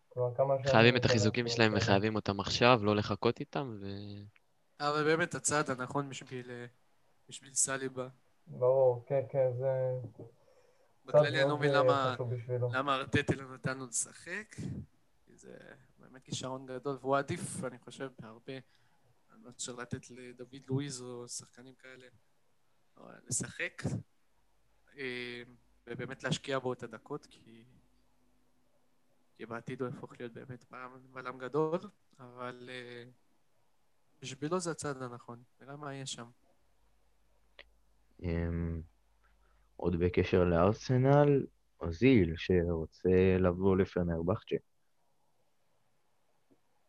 [0.71, 1.73] חייבים את החיזוקים שלהם.
[1.77, 3.87] וחייבים אותם עכשיו, לא לחכות איתם, ו...
[4.81, 6.67] אבל באמת הצעד הנכון בשביל, אה,
[7.29, 8.09] בשביל סליבה.
[8.47, 9.69] ברור, כן, כן, זה...
[11.05, 12.17] בכללי אני לא מבין אה, למה...
[12.73, 14.57] למה ארטטי לא נתן לו לשחק?
[15.27, 15.57] כי זה
[15.99, 18.53] באמת כישרון גדול, והוא עדיף, אני חושב, בהרבה,
[19.43, 22.07] מאשר לתת לדוד לואיז או שחקנים כאלה
[22.99, 23.83] אה, לשחק,
[25.87, 27.65] ובאמת להשקיע בו את הדקות, כי,
[29.43, 30.64] כי בעתיד הוא יהפוך להיות באמת
[31.12, 31.78] בלם- גדול,
[32.20, 33.05] אבל אה,
[34.22, 36.26] בשבילו זה הצעד הנכון, נראה מה יהיה שם.
[38.22, 38.82] אמ,
[39.76, 41.47] עוד בקשר לארסנל,
[41.80, 44.57] אוזיל, שרוצה לבוא לפנרבכצ'ה.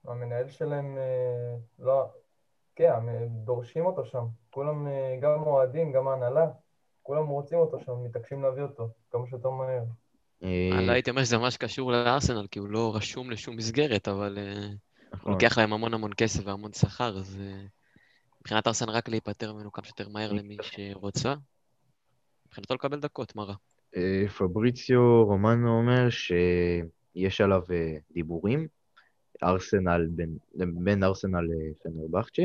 [0.05, 2.11] המנהל שלהם, אה, לא,
[2.75, 4.25] כן, הם דורשים אותו שם.
[4.49, 6.51] כולם, אה, גם אוהדים, גם ההנהלה,
[7.03, 9.83] כולם רוצים אותו שם, מתעקשים להביא אותו כמה שיותר מהר.
[10.43, 14.07] אה, אני לא הייתי אומר שזה ממש קשור לארסנל, כי הוא לא רשום לשום מסגרת,
[14.07, 14.75] אבל אה, הוא
[15.13, 15.31] נכון.
[15.31, 17.61] לוקח להם המון המון כסף והמון שכר, אז אה,
[18.41, 21.33] מבחינת ארסנל רק להיפטר ממנו כמה שיותר מהר למי שרוצה.
[22.47, 23.55] מבחינתו לקבל דקות, מה רע?
[24.37, 27.61] פבריציו רומנו אומר שיש עליו
[28.11, 28.67] דיבורים,
[29.43, 32.43] ארסנל, בין, בין ארסנל לפנרבכצ'ה.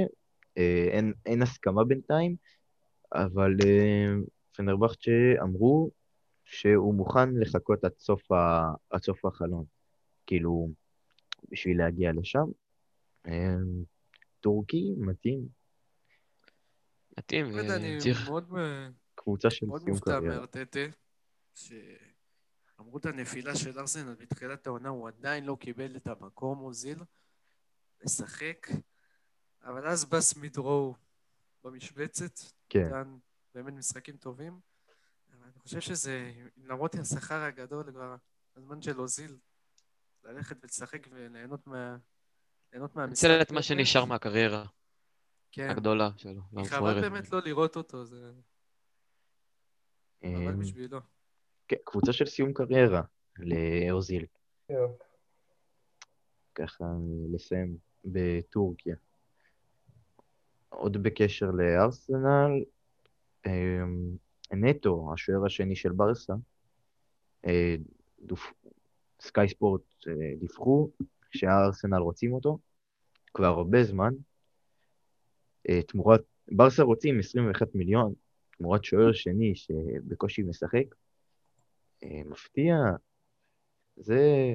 [0.58, 2.36] אה, אין, אין הסכמה בינתיים,
[3.12, 3.56] אבל
[4.56, 5.90] פנרבכצ'ה אמרו
[6.50, 9.64] שהוא מוכן לחכות עד סוף, ה, עד סוף החלון,
[10.26, 10.68] כאילו,
[11.50, 12.44] בשביל להגיע לשם.
[13.26, 13.56] אה,
[14.40, 15.48] טורקי, מתאים,
[17.18, 18.28] מתאים, לא אני וצריך...
[18.28, 18.48] מאוד...
[18.58, 20.36] אה, קבוצה של מאוד סיום מופתע קריירה.
[20.36, 20.80] מארטטה,
[21.54, 26.98] שאמרו את הנפילה של ארסנל בתחילת העונה, הוא עדיין לא קיבל את המקום, אוזיל,
[28.04, 28.66] לשחק,
[29.62, 30.94] אבל אז בא סמידרו
[31.64, 32.86] במשבצת, כן.
[32.86, 33.16] נתן
[33.54, 34.60] באמת משחקים טובים,
[35.68, 38.16] חושב שזה, למרות השכר הגדול, כבר
[38.56, 39.36] הזמן של אוזיל,
[40.24, 41.96] ללכת ולשחק וליהנות מה...
[42.72, 43.24] ליהנות מהמשחק.
[43.30, 43.62] ניצל את מה.
[43.62, 44.64] שנשאר מהקריירה
[45.52, 46.42] כן, הגדולה שלו.
[46.64, 48.32] חבל באמת לא לראות אותו, זה
[50.24, 51.00] אה, בשבילו.
[51.68, 53.02] כן, קבוצה של סיום קריירה
[53.38, 54.26] לאוזיל.
[56.54, 56.84] ככה
[57.32, 58.96] לסיים בטורקיה.
[60.68, 62.64] עוד בקשר לארסנל,
[63.46, 64.16] אמ,
[64.52, 66.32] נטו, השוער השני של ברסה,
[67.46, 67.74] אה,
[68.20, 68.54] דופ-
[69.20, 70.90] סקאי ספורט אה, דיווחו
[71.30, 72.58] שהארסנל רוצים אותו
[73.34, 74.12] כבר הרבה זמן.
[75.68, 76.22] אה, תמורת,
[76.52, 78.14] ברסה רוצים 21 מיליון,
[78.50, 80.84] תמורת שוער שני שבקושי משחק.
[82.04, 82.74] מפתיע.
[83.96, 84.54] זה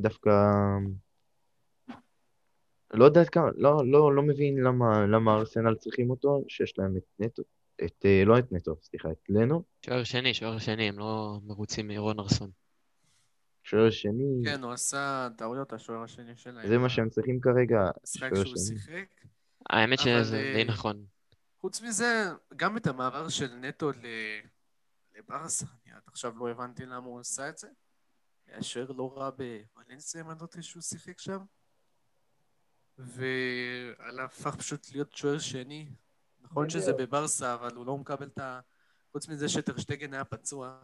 [0.00, 0.30] דווקא...
[2.94, 7.02] לא יודע כמה, לא, לא, לא מבין למה, למה ארסנל צריכים אותו, שיש להם את
[7.18, 7.42] נטו,
[7.84, 11.88] את, אה, לא את נטו, סליחה, את לנו, שוער שני, שוער שני, הם לא מרוצים
[11.88, 12.50] מרון ארסון.
[13.64, 16.68] שוער שני, כן, הוא עשה טעויות השוער השני שלהם.
[16.68, 18.78] זה מה שהם צריכים כרגע, משחק שוער שהוא שני.
[18.78, 19.24] שיחק.
[19.70, 21.04] האמת שזה אה, די נכון.
[21.60, 22.24] חוץ מזה,
[22.56, 24.40] גם את המעבר של נטו ל-
[25.18, 27.68] לברסה, אני עד עכשיו לא הבנתי למה הוא עשה את זה.
[28.46, 31.38] היה שוער לא רע בוולנסיה, אם אני לא טועה שהוא שיחק שם.
[32.98, 35.86] ועליו הפך פשוט להיות שוער שני.
[36.52, 36.92] נכון שזה.
[36.92, 38.60] בברסה, אבל הוא לא מקבל את ה...
[39.12, 40.78] חוץ מזה שטרשטגן היה פצוע,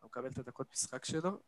[0.00, 1.42] הוא מקבל את הדקות משחק שלו.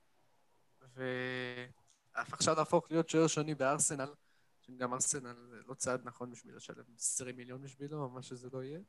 [0.94, 4.14] והפך עכשיו להפוך להיות שוער שני בארסנל,
[4.60, 8.62] שגם ארסנל זה לא צעד נכון בשביל לשלם 20 מיליון בשבילו, או מה שזה לא
[8.62, 8.80] יהיה.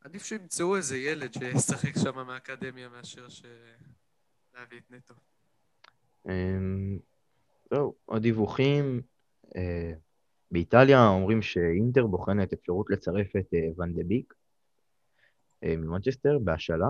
[0.00, 3.42] עדיף שימצאו איזה ילד שישחק שם מהאקדמיה מאשר ש...
[4.54, 5.14] להביא את נטו.
[6.28, 6.98] אמ,
[7.70, 9.02] זהו, עוד דיווחים.
[10.50, 14.34] באיטליה אומרים שאינטר בוחנת אפשרות לצרף את אה, ואן דה ביק
[15.64, 16.86] אה, ממנצ'סטר בהשאלה.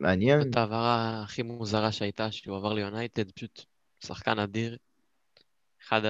[0.00, 3.64] מעניין, זאת ההעברה הכי מוזרה שהייתה, שהוא עבר ליונייטד, פשוט
[4.04, 4.76] שחקן אדיר.
[5.82, 6.00] אחד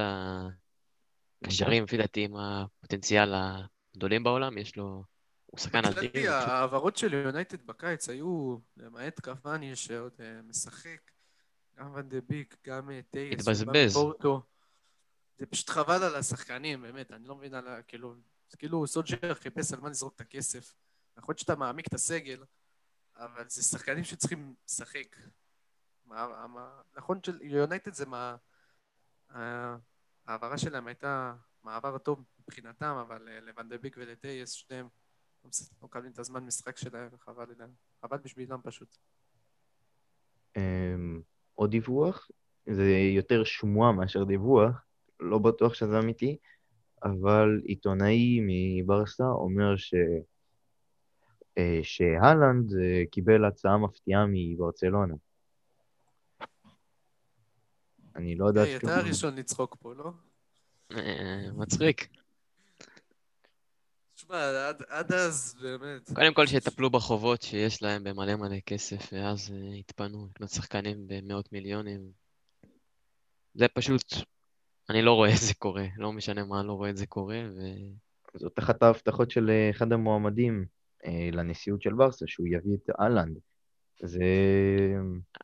[1.44, 5.04] הקשרים, לפי דעתי, עם הפוטנציאל הגדולים בעולם, יש לו...
[5.46, 6.32] הוא שחקן אדיר.
[6.32, 11.10] ההעברות של יונייטד בקיץ היו, למעט קבאני שעוד אה, משחק,
[11.78, 13.98] גם ואן דה ביק, גם טלס, התבזבז.
[15.38, 17.82] זה פשוט חבל על השחקנים, באמת, אני לא מבין על ה...
[17.82, 18.14] כאילו,
[18.58, 20.74] כאילו סולשיאר חיפש על מה לזרוק את הכסף.
[21.18, 22.44] יכול להיות שאתה מעמיק את הסגל,
[23.16, 25.16] אבל זה שחקנים שצריכים לשחק.
[26.04, 28.36] מה, מה, נכון שיונייטד זה מה...
[29.30, 29.76] ה-
[30.26, 34.88] ההעברה שלהם הייתה מעבר טוב מבחינתם, אבל אה, לוונדביק ולטייס, שניהם
[35.44, 35.50] לא
[35.82, 37.70] מקבלים את הזמן משחק שלהם, וחבל להם.
[38.02, 38.96] חבל בשבילם פשוט.
[40.56, 41.22] אמ,
[41.54, 42.28] עוד דיווח,
[42.66, 44.87] זה יותר שמועה מאשר דיווח,
[45.20, 46.36] לא בטוח שזה אמיתי,
[47.04, 49.94] אבל עיתונאי מברסה אומר ש...
[51.58, 55.14] אה, שהלנד אה, קיבל הצעה מפתיעה מברצלונה.
[58.16, 58.62] אני לא יודע...
[58.62, 60.10] היי, אתה הראשון לצחוק פה, לא?
[60.92, 62.08] אה, מצחיק.
[64.14, 66.12] תשמע, עד- עד אז, באמת.
[66.14, 72.10] קודם כל שיטפלו בחובות שיש להם במלא מלא כסף, ואז יתפנו לקנות שחקנים במאות מיליונים.
[73.54, 74.04] זה פשוט,
[74.90, 77.40] אני לא רואה את זה קורה, לא משנה מה, אני לא רואה את זה קורה,
[77.56, 77.60] ו...
[78.34, 80.66] זאת אחת ההבטחות של אה, אחד המועמדים
[81.06, 83.38] אה, לנשיאות של ברסה, שהוא יביא את אהלנד.
[84.02, 84.24] זה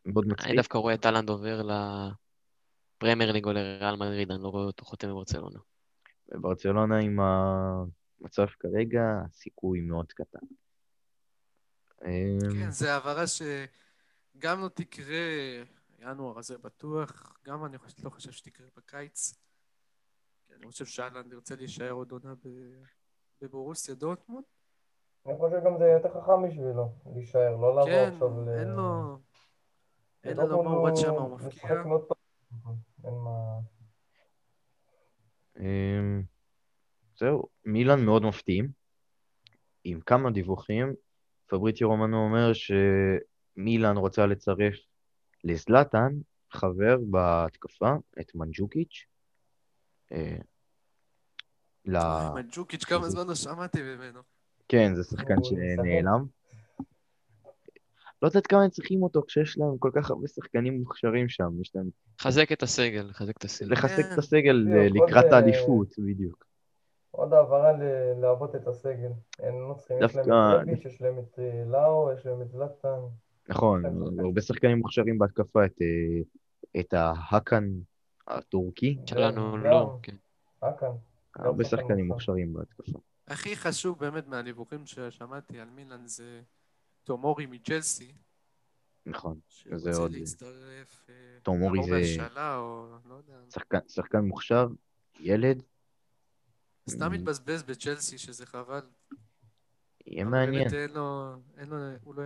[0.06, 0.56] מאוד אני מצחיק.
[0.56, 5.08] דווקא רואה את אהלנד עובר לפרמייר ליג או לריאל מדריד, אני לא רואה אותו חותם
[5.08, 5.58] בברצלונה.
[6.28, 10.46] בברצלונה עם המצב כרגע, הסיכוי מאוד קטן.
[12.00, 15.16] כן, זו העברה שגם לא תקרה
[16.10, 19.34] ינואר הזה בטוח, גם אני חושב- לא חושב שתקרה בקיץ.
[20.46, 22.34] כי אני חושב שאלנד ירצה להישאר עוד עונה
[23.42, 24.44] בבורוסיה דורטמונד.
[25.26, 28.48] אני חושב גם זה יותר חכם בשבילו להישאר, לא לבוא כן, עכשיו ל...
[28.48, 29.18] אין לו...
[30.24, 31.82] אין לו עד שם הוא משחק מפקיע.
[31.82, 32.16] מאוד טוב.
[33.04, 33.58] אין מה...
[35.60, 36.22] אמ,
[37.16, 38.68] זהו, מילאן מאוד מפתיעים,
[39.84, 40.94] עם כמה דיווחים.
[41.46, 44.74] פבריטי רומנו אומר שמילאן רוצה לצרף
[45.44, 46.08] לזלאטן,
[46.52, 47.90] חבר בהתקפה,
[48.20, 49.04] את מנג'וקיץ'.
[50.12, 50.36] אה,
[51.84, 51.98] ל...
[52.34, 54.20] מג'וקיץ', כמה זמן לא שמעתי ממנו.
[54.68, 55.34] כן, זה שחקן.
[55.44, 56.24] שנעלם.
[58.22, 61.76] לא יודעת כמה הם צריכים אותו כשיש להם כל כך הרבה שחקנים מוכשרים שם, יש
[61.76, 61.90] להם
[62.20, 63.72] חזק את הסגל, חזק את הסגל.
[63.72, 64.12] לחזק כן.
[64.12, 66.44] את הסגל בדיוק, עוד, לקראת אה, האליפות, בדיוק.
[67.10, 69.10] עוד העברה ל- לעבות את הסגל.
[69.38, 72.42] הם לא צריכים, יש להם דווקא- את רביץ', יש להם את אה, לאו, יש להם
[72.42, 72.98] את זלאטן.
[73.48, 76.20] נכון, כן, הרבה שחקנים מוכשרים בהתקפה, את, אה,
[76.80, 77.64] את ההאקן
[78.26, 80.16] הטורקי, שלנו גם- לא, כן.
[80.60, 80.86] אכן.
[81.36, 82.32] הרבה שחקנים מוכשר.
[82.32, 82.98] מוכשרים בהתקפה.
[83.28, 86.42] הכי חשוב באמת מהדיווחים ששמעתי על מילאן זה
[87.04, 88.12] תומורי מג'לסי,
[89.06, 93.34] נכון, שרוצה זה עוד- להצטרף, אה, תומורי לעבור זה- בהשאלה או לא יודע.
[93.54, 94.66] שחקן, שחקן מוכשר,
[95.20, 95.62] ילד,
[96.90, 97.14] סתם Mm.
[97.14, 98.80] מתבזבז בצ'לסי שזה חבל.
[100.06, 100.62] יהיה מעניין.
[100.68, 102.22] באמת אין לו, אין לו, הוא לא,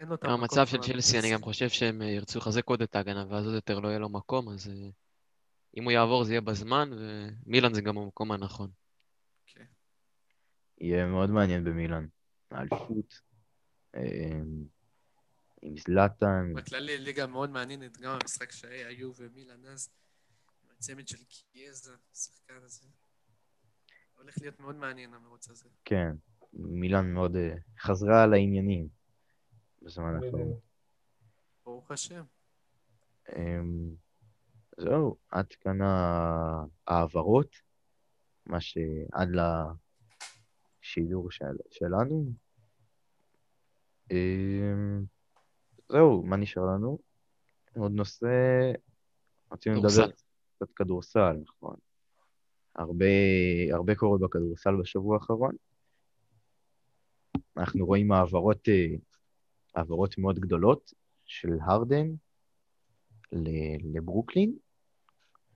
[0.00, 2.82] אין לו את המקום המצב של צ'לסי, אני גם חושב שהם אה, ירצו לחזק עוד
[2.82, 4.88] את ההגנה, ואז עוד יותר לא יהיה לו מקום, אז אה,
[5.76, 8.70] אם הוא יעבור זה יהיה בזמן, ומילאן זה גם המקום הנכון.
[9.46, 9.64] כן.
[10.80, 12.06] יהיה מאוד מעניין במילאן.
[12.50, 13.20] האליפות,
[13.94, 14.40] אה,
[15.62, 19.90] עם זלאטן, בכללי ליגה מאוד מעניינת, גם המשחק שהיו ומילאן אז,
[20.64, 21.18] עם הצמד של
[21.52, 22.88] קיאזה, השחקן הזה.
[24.18, 25.68] הולך להיות מאוד מעניין המרוץ הזה.
[25.84, 26.10] כן,
[26.52, 27.36] מילאן מאוד
[27.78, 28.97] חזרה על העניינים
[29.88, 30.52] בזמן האחרון.
[31.64, 32.24] ברוך השם.
[33.36, 33.94] אמ,
[34.76, 35.78] זהו, עד כאן
[36.86, 37.56] ההעברות,
[38.46, 39.28] מה שעד
[40.82, 42.32] לשידור של, שלנו.
[44.10, 45.04] אמ,
[45.88, 46.98] זהו, מה נשאר לנו?
[47.76, 48.26] עוד נושא,
[49.52, 50.10] רצינו לדבר.
[50.56, 51.76] קצת כדורסל, נכון.
[52.74, 53.06] הרבה,
[53.72, 55.56] הרבה קורה בכדורסל בשבוע האחרון.
[57.56, 58.96] אנחנו רואים העברות, אה,
[59.74, 60.92] העברות מאוד גדולות
[61.26, 62.06] של הרדן
[63.94, 64.56] לברוקלין,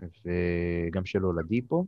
[0.01, 1.87] וגם של אולדיפו,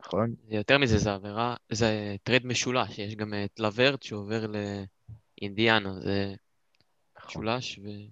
[0.00, 0.34] נכון?
[0.48, 4.46] יותר מזה, זה עבירה, זה trade משולש, יש גם את לוורט שעובר
[5.40, 6.34] לאינדיאנה, זה
[7.16, 7.28] נכון.
[7.28, 8.10] משולש, ואני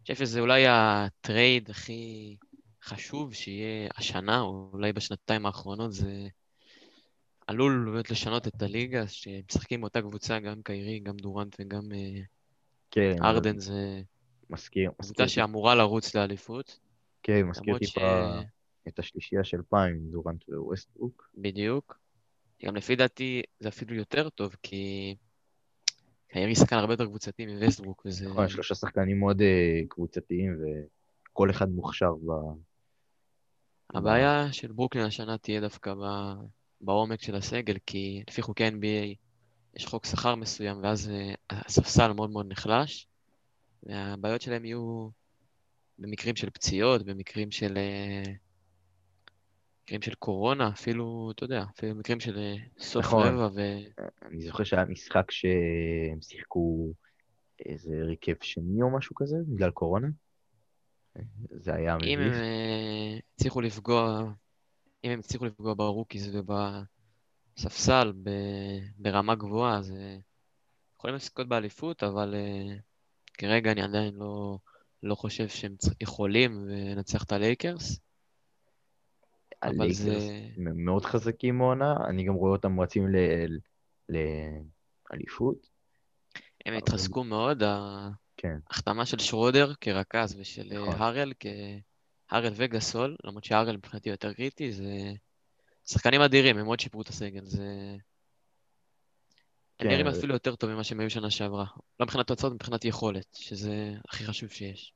[0.00, 2.36] חושב שזה אולי ה trade הכי
[2.82, 6.28] חשוב שיהיה השנה, או אולי בשנתיים האחרונות, זה
[7.46, 12.20] עלול באמת לשנות את הליגה, שמשחקים באותה קבוצה, גם קיירי, גם דורנט וגם אה,
[12.94, 14.02] כן, הארדן, זה
[14.50, 16.80] מזכיר, מזכיר, שאמורה לרוץ לאליפות,
[17.22, 17.94] כן, מזכיר למרות ש...
[17.94, 18.40] טיפה
[18.88, 21.30] את השלישייה של פעם, דורנט וווסטברוק.
[21.34, 21.98] בדיוק.
[22.64, 25.14] גם לפי דעתי זה אפילו יותר טוב, כי
[26.28, 28.28] קיירי שחקן הרבה יותר קבוצתי מווסטברוק, וזה...
[28.28, 32.30] נכון, שלושה שחקנים מאוד אה, קבוצתיים, וכל אחד מוכשר ב...
[33.94, 36.04] הבעיה של ברוקלין השנה תהיה דווקא ב...
[36.80, 39.23] בעומק של הסגל, כי לפי חוקי NBA
[39.76, 43.08] יש חוק שכר מסוים, ואז אה, הספסל מאוד מאוד נחלש,
[43.82, 45.08] והבעיות שלהם יהיו
[45.98, 47.76] במקרים של פציעות, במקרים של...
[47.76, 48.32] אה,
[49.84, 53.26] מקרים של קורונה, אפילו, אתה יודע, אפילו מקרים של אה, סוף נכון.
[53.26, 53.60] רבע, ו...
[54.22, 56.92] אני זוכר שהיה משחק שהם שיחקו
[57.66, 60.08] איזה הרכב שני או משהו כזה, בגלל קורונה.
[61.50, 62.36] זה היה אם הם מביך.
[63.34, 64.32] הצליחו לפגוע,
[65.04, 66.36] אם הם הצליחו לפגוע ב rookies
[67.58, 70.16] ובספסל ב- ברמה גבוהה, אז אה,
[70.96, 72.76] יכולים לזכות באליפות, אבל אה,
[73.34, 74.58] כרגע אני עדיין לא,
[75.02, 78.00] לא חושב שהם יכולים לנצח את הלייקרס,
[79.62, 80.48] אבל הלייקרס זה...
[80.56, 83.58] מאוד חזקים מעונה, אני גם רואה אותם רצים ל-
[85.10, 85.66] לאליפות.
[86.66, 87.62] הם אבל- התחזקו מאוד,
[88.36, 88.56] כן.
[88.70, 90.94] ההחתמה של שרודר כרכז ושל אה, נכון.
[91.02, 91.46] הארל, כ...
[92.30, 95.12] הארל וגסול, למרות שהארל מבחינתי יותר קריטי, זה
[95.86, 97.96] שחקנים אדירים, הם מאוד שיפרו את הסגל, זה
[99.80, 101.64] הם נראים זה- אפילו יותר טוב ממה שהם היו שנה שעברה.
[102.00, 104.94] לא מבחינת תוצאות, מבחינת יכולת, שזה הכי חשוב שיש.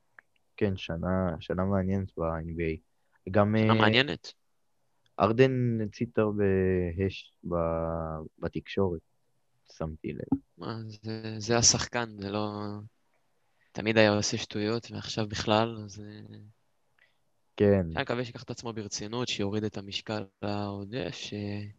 [0.57, 2.77] כן, שנה, שנה מעניינת ב-NBA.
[3.31, 4.33] גם שנה אה, מעניינת.
[5.19, 6.43] ארדן הצית הרבה
[7.07, 9.01] אש ב- בתקשורת,
[9.77, 10.39] שמתי לב.
[10.57, 12.61] מה, זה, זה השחקן, זה לא...
[13.71, 16.03] תמיד היה עושה שטויות, ועכשיו בכלל, אז...
[17.59, 21.71] כן, אני מקווה שיקח את עצמו ברצינות, שיוריד את המשקל העודף, שיהיה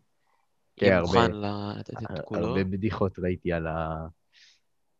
[0.76, 1.30] כן, הרבה- מוכן
[1.78, 2.46] לתת את כולו.
[2.46, 4.06] הרבה בדיחות ראיתי על, ה...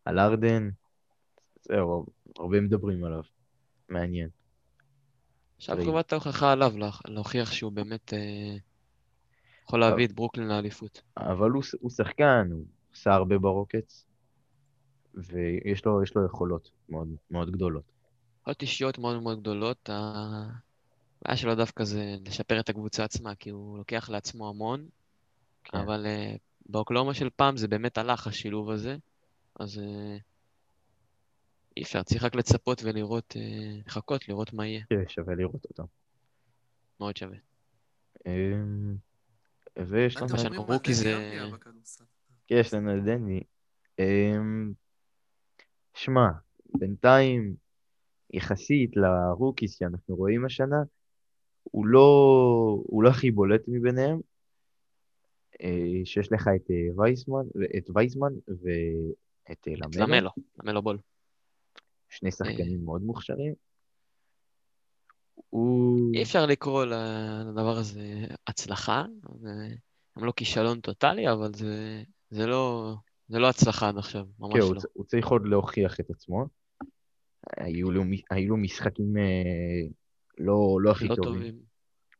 [0.05, 0.69] על ארדן.
[1.61, 2.05] זהו,
[2.39, 3.23] הרבה מדברים עליו.
[3.89, 4.29] מעניין.
[5.57, 5.77] עכשיו.
[5.85, 8.55] חובת ההוכחה עליו, לה- להוכיח שהוא באמת אה,
[9.63, 11.01] יכול להביא את ברוקלין לאליפות.
[11.17, 14.05] אבל הוא, הוא שחקן, הוא עשה הרבה ברוקץ,
[15.13, 17.91] ויש לו, לו יכולות מאוד, מאוד גדולות.
[18.41, 19.89] יכולות אישיות מאוד מאוד גדולות.
[21.21, 24.87] הבעיה שלו דווקא זה לשפר את הקבוצה עצמה, כי הוא לוקח לעצמו המון,
[25.63, 25.77] כן.
[25.77, 28.97] אבל אה, באוקלאומה של פעם זה באמת הלך, השילוב הזה,
[29.59, 30.17] אז אה,
[31.77, 34.83] אי אפשר, צריך רק לצפות ולראות, אה, לחכות, לראות מה יהיה.
[34.89, 35.87] כן, שווה לראות אותו.
[36.99, 37.37] מאוד שווה.
[38.25, 38.95] אמ,
[39.77, 41.49] ויש מה לנו, למשל, אומרים על רוקי זה-?
[42.47, 43.43] כן, יש לנו את דני.
[43.99, 44.73] אמ,
[45.93, 46.27] שמע,
[46.77, 47.55] בינתיים,
[48.33, 50.83] יחסית לרוקיס שאנחנו רואים השנה,
[51.63, 51.99] הוא לא,
[52.83, 54.19] הוא לא הכי בולט מביניהם.
[55.63, 57.45] אה, שיש לך את אה, וייסמן,
[57.77, 60.29] את וייסמן ואת אה, למלו, למלו,
[60.63, 60.97] למלו בול.
[62.09, 63.53] שני שחקנים מאוד מוכשרים.
[65.49, 66.11] הוא...
[66.13, 69.05] אי אפשר לקרוא לדבר הזה הצלחה,
[69.39, 69.49] זה
[70.17, 72.93] גם לא כישלון טוטאלי, אבל זה, זה, לא,
[73.27, 74.79] זה לא הצלחה עד עכשיו, ממש כן, הוא, לא.
[74.79, 76.45] צ- הוא צריך עוד להוכיח את עצמו.
[77.57, 79.13] היו לו, היו לו משחקים
[80.37, 81.33] לא, לא הכי לא טובים.
[81.33, 81.61] טובים.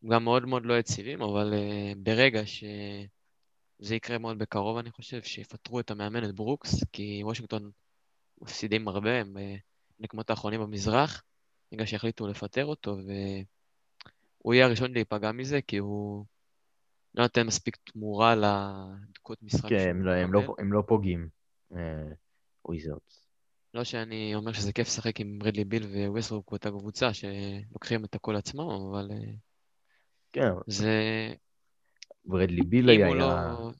[0.09, 5.79] גם מאוד מאוד לא יציבים, אבל uh, ברגע שזה יקרה מאוד בקרוב, אני חושב, שיפטרו
[5.79, 7.71] את המאמן, את ברוקס, כי וושינגטון
[8.41, 9.55] מפסידים הרבה, הם אה,
[9.99, 11.23] מקומות האחרונים במזרח,
[11.71, 12.97] בגלל שהחליטו לפטר אותו,
[14.41, 16.25] והוא יהיה הראשון להיפגע מזה, כי הוא
[17.15, 20.55] לא נותן מספיק תמורה לדקות משחק כן, הם לא, הם לא.
[20.57, 21.29] הם לא פוגעים.
[21.75, 22.13] אה,
[22.65, 23.20] וויזרדס.
[23.73, 28.35] לא שאני אומר שזה כיף לשחק עם ברדלי ביל וווסטברוק באותה קבוצה, שלוקחים את הכל
[28.35, 29.33] עצמם, אבל אה,
[30.31, 30.93] כן, זה...
[32.25, 33.07] ברדלי ביל אם היה...
[33.07, 33.71] הוא לא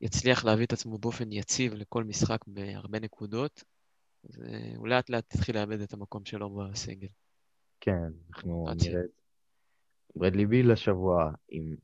[0.00, 3.64] יצליח להביא את עצמו באופן יציב לכל משחק בהרבה נקודות,
[4.24, 4.42] אז
[4.76, 7.08] הוא לאט לאט יתחיל לאבד את המקום שלו בסגל.
[7.80, 8.88] כן, אנחנו רצי.
[8.88, 9.12] נראה את זה.
[10.16, 11.76] ברדלי ביל השבוע עם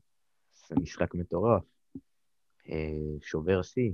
[0.71, 1.63] משחק מטורף.
[2.69, 3.91] אה, שובר שיא.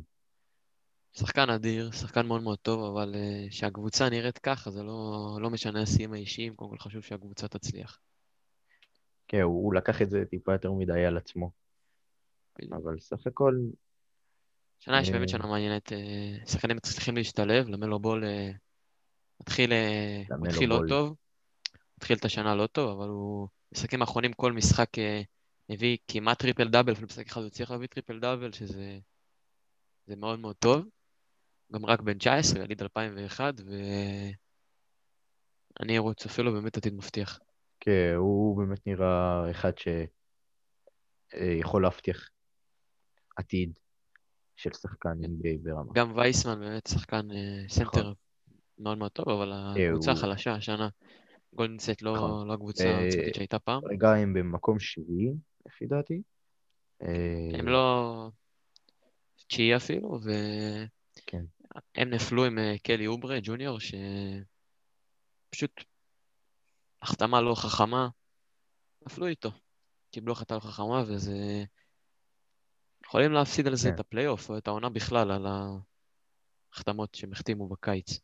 [1.13, 5.81] שחקן אדיר, שחקן מאוד מאוד טוב, אבל אה, שהקבוצה נראית ככה, זה לא, לא משנה
[5.81, 7.99] השיאים האישיים, קודם כל חשוב שהקבוצה תצליח.
[9.27, 11.51] כן, הוא, הוא לקח את זה טיפה יותר מדי על עצמו.
[12.71, 13.55] אבל סך הכל,
[14.79, 18.23] שנה יש אה, באמת שנה מעניינת, אה, שחקנים מצליחים להשתלב, למלו בול
[19.41, 19.71] מתחיל,
[20.47, 20.81] התחיל לא.
[20.87, 21.15] טוב,
[21.97, 24.89] התחיל את השנה לא טוב, אבל הוא, משחקים האחרונים כל משחק
[25.69, 28.99] הביא כמעט triple double, אפילו משחק אחד הוא הצליח להביא triple double, שזה
[30.07, 30.85] זה מאוד מאוד טוב.
[31.73, 33.53] גם רק בן 19, יליד 2001,
[35.79, 37.39] ואני צופה לו באמת עתיד מבטיח.
[37.79, 39.71] כן, הוא באמת נראה אחד
[41.37, 42.29] שיכול להבטיח
[43.37, 43.79] עתיד
[44.55, 45.93] של שחקן NBA ברמה.
[45.93, 48.13] גם וייסמן באמת שחקן אה, center
[48.79, 50.89] מאוד מאוד טוב, אבל כן, הקבוצה חלשה השנה.
[51.53, 52.47] גולדן סטייט לא, נכון.
[52.47, 53.81] לא הקבוצה אה, העוצמתית שהייתה פעם.
[53.85, 55.33] רגע הם במקום שביעי,
[55.65, 56.21] לפי דעתי.
[57.01, 58.29] אה, הם לא
[59.47, 60.19] תשיעי אפילו,
[61.27, 61.43] כן.
[61.75, 63.79] והם נפלו עם אה, קלי אוברה, ג'וניור,
[65.49, 65.83] שפשוט
[67.01, 68.09] החתמה לא חכמה,
[69.05, 69.51] נפלו איתו.
[70.11, 71.63] קיבלו החלטה לא חכמה, וזה...
[73.05, 73.95] יכולים להפסיד על זה כן.
[73.95, 75.45] את הפלייאוף, או את העונה בכלל, על
[76.71, 78.19] ההחתמות שהם החתימו בקיץ.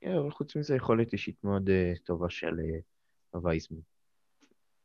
[0.00, 2.60] כן, אבל חוץ מזה יכולת אישית מאוד אה, טובה של
[3.34, 3.78] אה, וייסמן.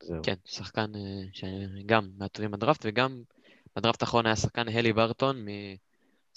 [0.04, 0.22] זהו.
[0.24, 3.24] כן, שחקן אה, שגם מהטובים בדראפט, וגם
[3.76, 5.46] בדראפט האחרון היה שחקן הלי ברטון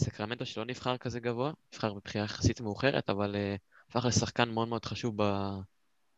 [0.02, 3.56] מסקרמנטו, שלא נבחר כזה גבוה, נבחר בבחירה יחסית מאוחרת, אבל אה,
[3.88, 5.16] הפך לשחקן מאוד מאוד חשוב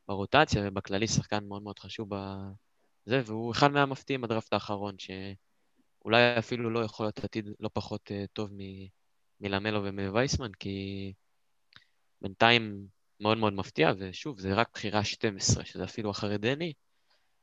[0.08, 6.84] ברוטציה, ובכללי שחקן מאוד מאוד חשוב בזה, והוא אחד מהמפתיעים בדראפט האחרון, שאולי אפילו לא
[6.84, 8.86] יכול להיות עתיד לא פחות אה, טוב מ-
[9.40, 11.12] מלמלו ומווייסמן, כי
[12.22, 12.86] בינתיים
[13.20, 16.72] מאוד מאוד מפתיע, ושוב, זה רק בחירה 12, שזה אפילו אחרי דני,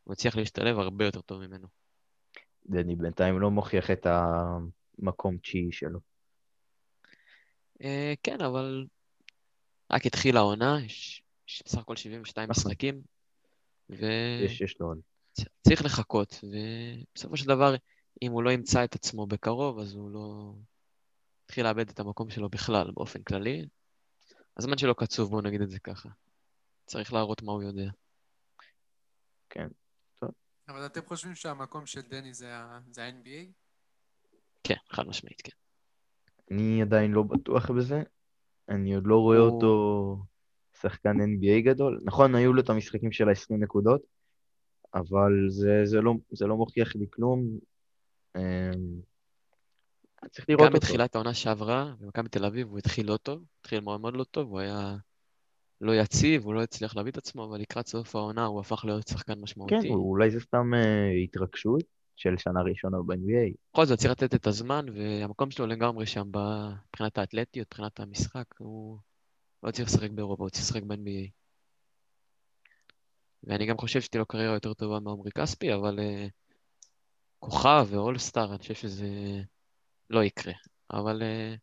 [0.03, 1.67] הוא הצליח להשתלב הרבה יותר טוב ממנו.
[2.65, 6.10] דני בינתיים לא מוכיח את המקום תשיעי שלו.
[7.83, 8.85] אה, כן, אבל
[9.91, 12.61] רק התחילה העונה, יש, יש בסך הכל 72 נכון.
[12.61, 13.01] משחקים,
[13.89, 14.99] יש, יש לו עוד.
[15.39, 17.75] וצריך לחכות, ובסופו של דבר,
[18.21, 20.53] אם הוא לא ימצא את עצמו בקרוב, אז הוא לא...
[21.45, 23.67] התחיל לאבד את המקום שלו בכלל, באופן כללי.
[24.57, 26.09] הזמן שלו קצוב, בואו נגיד את זה ככה.
[26.85, 27.89] צריך להראות מה הוא יודע.
[29.49, 29.67] כן.
[30.67, 33.51] אבל אתם חושבים שהמקום של דני זה ה-NBA?
[34.63, 35.51] כן, חד משמעית, כן.
[36.51, 38.03] אני עדיין לא בטוח בזה.
[38.69, 40.17] אני עוד לא רואה הוא- אותו
[40.81, 42.01] שחקן NBA גדול.
[42.03, 44.01] נכון, היו לו את המשחקים של ה-20 נקודות,
[44.93, 47.47] אבל זה, זה, לא, זה לא מוכיח לי כלום.
[48.37, 48.41] אמ,
[50.31, 50.77] צריך לראות גם אותו.
[50.77, 54.49] בתחילת העונה שעברה, במכבי תל אביב, הוא התחיל לא טוב, התחיל מאוד מאוד לא טוב,
[54.49, 54.95] הוא היה
[55.81, 59.07] לא יציב, הוא לא הצליח להביא את עצמו, אבל לקראת סוף העונה הוא הפך להיות
[59.07, 59.75] שחקן משמעותי.
[59.81, 61.83] כן, אולי זה סתם אה, התרגשות
[62.15, 63.55] של שנה ראשונה ב-NBA.
[63.73, 68.45] בכל זאת, צריך לתת את הזמן, והמקום שלו לגמרי שם ב- מבחינת האתלטיות, מבחינת המשחק,
[68.57, 68.97] הוא
[69.63, 71.29] לא צריך לשחק באירופה, הוא צריך לשחק ב-NBA.
[73.43, 76.29] ואני גם חושב שתהיה לו קריירה יותר טובה מעומרי כספי, אבל uh,
[77.39, 79.07] כוכב ואולסטאר, אני חושב שזה
[80.09, 80.53] לא יקרה.
[80.93, 81.59] אבל uh,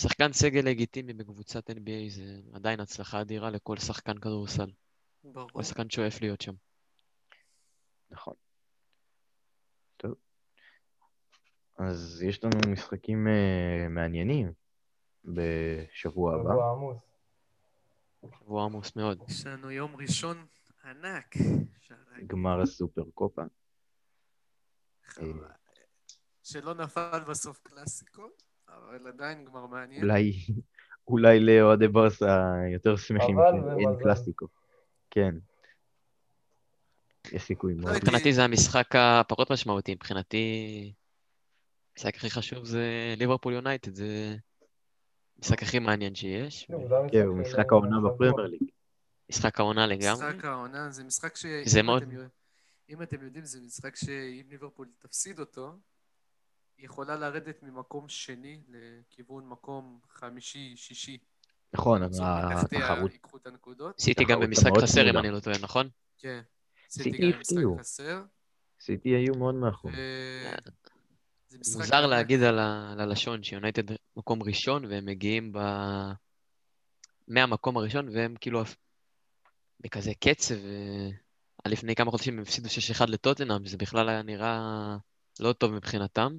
[0.00, 4.70] שחקן סגל לגיטימי בקבוצת NBA זה עדיין הצלחה אדירה לכל שחקן כדורסל.
[5.24, 5.50] ברור.
[5.52, 6.52] כל שחקן שואף להיות שם.
[8.10, 8.34] נכון.
[9.96, 10.14] טוב.
[11.78, 14.52] אז יש לנו משחקים אה, מעניינים
[15.24, 16.50] בשבוע הבא.
[16.50, 16.96] שבוע עמוס.
[18.40, 19.22] שבוע עמוס מאוד.
[19.28, 20.46] יש לנו יום ראשון
[20.84, 21.34] ענק.
[22.26, 23.42] גמר הסופר קופה.
[25.06, 25.48] חבל.
[26.42, 28.28] שלא נפל בסוף קלאסיקו,
[28.68, 30.02] אבל עדיין גמר מעניין.
[30.02, 30.32] אולי,
[31.08, 33.98] אולי לאוהדי ברסה יותר שמחים שאין.
[34.02, 34.46] קלאסיקו.
[35.10, 35.34] כן.
[37.32, 37.96] יש סיכוי לא מאוד.
[37.96, 40.92] מבחינתי זה המשחק הפחות משמעותי, מבחינתי
[41.96, 44.36] המשחק הכי חשוב זה ליברפול יונייטד, זה
[45.38, 46.64] המשחק הכי מעניין שיש.
[47.12, 48.14] כן, הוא של משחק העונה השבוע.
[48.14, 48.62] בפרמייר ליג.
[49.30, 50.12] משחק העונה לגמרי.
[50.28, 51.46] משחק העונה זה משחק ש...
[51.64, 52.02] זה אם מאוד-
[52.88, 55.72] אם אתם יודעים, זה משחק שאם ליברפול תפסיד אותו,
[56.78, 61.18] היא יכולה לרדת ממקום שני לכיוון מקום חמישי-שישי.
[61.72, 64.00] נכון, התחרות, ייקחו את הנקודות.
[64.00, 65.16] סיטי גם במשחק חסר, אם.
[65.16, 65.88] אני לא טועה, נכון?
[66.18, 66.40] כן.
[66.90, 67.78] סיטי גם משחק הפתיעו.
[67.78, 68.22] חסר.
[68.80, 69.90] סיטי היו מאוד מאחור.
[71.60, 72.06] זה משחק מוזר.
[72.06, 73.82] להגיד על ה- על הלשון שיונייטד
[74.16, 75.58] מקום ראשון והם מגיעים ב...
[77.28, 78.62] מהמקום הראשון והם כאילו
[79.80, 80.54] בכזה קצב.
[80.54, 81.10] ו-
[81.64, 84.96] עד לפני כמה חודשים הם הפסידו 6-1 לטוטנאם, שזה בכלל היה נראה
[85.40, 86.36] לא טוב מבחינתם.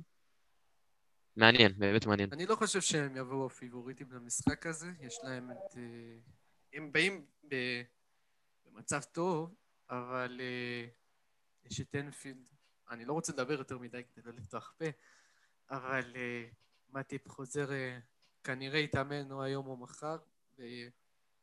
[1.35, 2.29] מעניין, באמת מעניין.
[2.33, 5.77] אני לא חושב שהם יבואו הפיבוריטים למשחק הזה, יש להם את...
[5.77, 6.17] אה,
[6.73, 7.81] הם באים ב-
[8.65, 9.55] במצב טוב,
[9.89, 10.85] אבל אה,
[11.71, 12.45] יש את אנפילד,
[12.89, 14.85] אני לא רוצה לדבר יותר מדי כדי לא לפתוח פה,
[15.71, 16.45] אבל אה,
[16.93, 17.99] מטיפ חוזר, אה,
[18.43, 20.17] כנראה יתאמן או היום או מחר,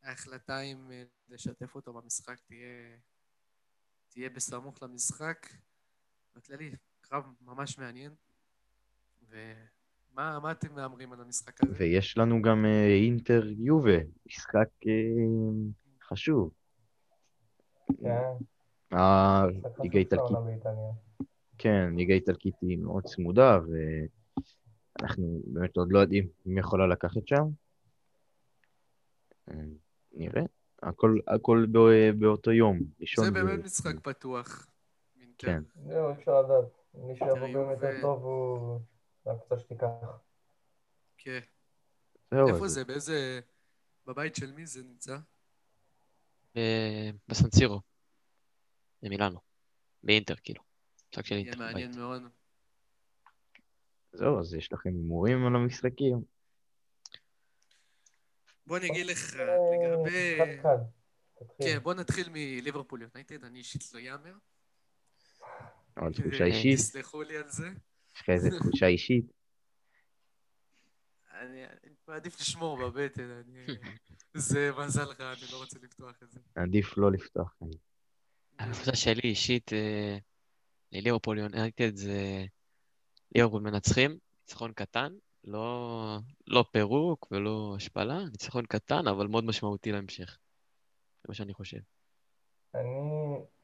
[0.05, 2.97] וההחלטה אם אה, לשתף אותו במשחק תהיה,
[4.09, 5.47] תהיה בסמוך למשחק.
[6.37, 6.71] בכללי,
[7.01, 8.15] קרב ממש מעניין.
[9.29, 11.75] ומה מה אתם מהמרים על המשחק הזה?
[11.79, 14.93] ויש לנו גם אה, אינטר יובה, משחק אה,
[16.03, 16.51] חשוב.
[18.01, 18.17] כן,
[18.91, 20.37] הליגה האיטלקית.
[21.59, 23.59] כן, ליגה איטלקית היא מאוד צמודה,
[25.01, 27.45] ואנחנו באמת עוד לא יודעים מי יכולה לקחת שם.
[29.51, 29.55] אה,
[30.13, 30.43] נראה.
[30.83, 34.67] הכל, הכל בא- באותו יום, ראשון זה ו- באמת משחק פתוח.
[35.21, 35.47] אינטר.
[35.47, 35.63] כן.
[35.89, 36.65] זהו, אי אפשר לדעת.
[36.95, 37.83] מי שיבוא אינטר באמת.
[37.83, 38.81] יותר טוב הוא...
[39.27, 39.87] הקבוצה שתיקח.
[41.19, 41.39] כן.
[42.33, 42.85] איפה זה?
[42.85, 43.41] באיזה...
[44.07, 45.17] בבית של מי זה נמצא?
[46.57, 47.81] אה, בסנסירו,
[49.03, 49.39] במילאנו,
[50.03, 50.63] באינטר כאילו.
[51.15, 51.59] משחק של יהיה אינטר.
[51.59, 52.01] מעניין בבית.
[52.01, 52.23] מאוד.
[54.13, 56.23] זהו, אז יש לכם הימורים על המשחקים?
[58.67, 60.39] בוא אני אגיד לך, אה, לגבי...
[61.63, 64.35] כן, בוא נתחיל מליברפול יונייטד, אני אישית לא יאמר.
[65.97, 66.79] אבל תחושה אה, אישית?
[66.79, 67.69] תסלחו לי על זה.
[68.15, 69.25] יש לך איזה תחושה אישית?
[71.41, 73.67] אני אני מעדיף לשמור בבטן, אני...
[74.35, 76.41] זה מזל לך, אני לא רוצה לפתוח את זה.
[76.55, 77.55] עדיף לא לפתוח.
[78.59, 80.19] התחושה שלי אישית אה,
[80.95, 82.45] לליברפול יונייטד זה
[83.35, 85.13] ליברפול מנצחים, ניצחון קטן,
[85.45, 90.39] לא, לא פירוק ולא השפלה, ניצחון קטן אבל מאוד משמעותי להמשך.
[91.23, 91.79] זה מה שאני חושב.
[92.75, 92.91] אני,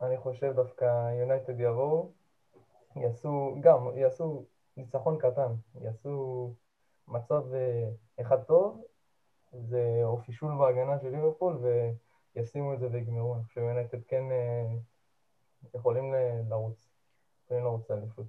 [0.01, 0.85] אני חושב דווקא
[1.21, 2.13] יונייטד יבואו,
[2.97, 4.45] יעשו, גם, יעשו
[4.77, 6.55] ניצחון קטן, יעשו
[7.09, 8.85] מצב אה, אחד טוב,
[9.53, 11.59] זה או פישול בהגנה של ליברפול,
[12.35, 13.35] וישימו את זה ויגמרו.
[13.35, 14.77] אני חושב שיונייטד כן אה,
[15.75, 16.89] יכולים ל- לרוץ,
[17.51, 18.27] יכולים לרוץ לאליפות.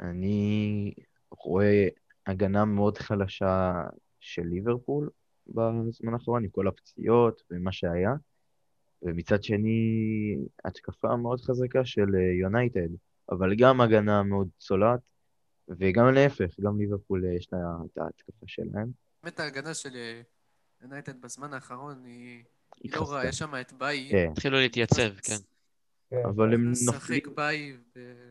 [0.00, 0.94] אני
[1.30, 1.88] רואה
[2.26, 3.72] הגנה מאוד חלשה
[4.20, 5.10] של ליברפול
[5.46, 8.14] בזמן האחרון, עם כל הפציעות ומה שהיה,
[9.02, 12.88] ומצד שני, התקפה מאוד חזקה של אה, יונייטד,
[13.30, 15.00] אבל גם הגנה מאוד צולעת.
[15.68, 17.58] וגם להפך, גם ליברפול אה, יש לה
[17.92, 18.90] את ההתקפה שלהם.
[19.22, 20.20] באמת ההגנה של אה,
[20.82, 22.44] יונייטד בזמן האחרון היא
[22.82, 23.02] היא לא.
[23.10, 24.08] רעה, יש שם את ביי.
[24.10, 25.36] כן, התחילו להתייצב, כן.
[26.10, 26.22] כן.
[26.24, 27.22] אבל הם נופלים,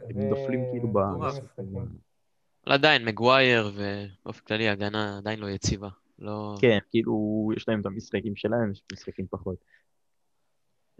[0.09, 0.97] הם נופלים כאילו ב...
[0.97, 5.89] אבל עדיין, מגווייר ובאופן כללי ההגנה עדיין לא יציבה.
[6.19, 6.55] לא...
[6.61, 9.55] כן, כאילו, יש להם את המשחקים שלהם, יש משחקים פחות.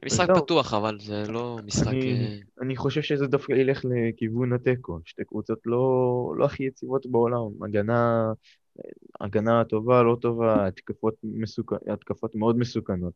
[0.05, 0.28] משחק.
[0.38, 1.88] פתוח, אבל זה לא משחק...
[1.88, 4.99] אני- אה, אני חושב שזה דווקא ילך לכיוון התיקו.
[5.05, 7.63] שתי קבוצות לא, לא הכי יציבות בעולם.
[7.63, 8.32] הגנה,
[9.21, 11.73] הגנה טובה, לא טובה, התקפות, מסוכ...
[11.88, 13.13] התקפות מאוד מסוכנות.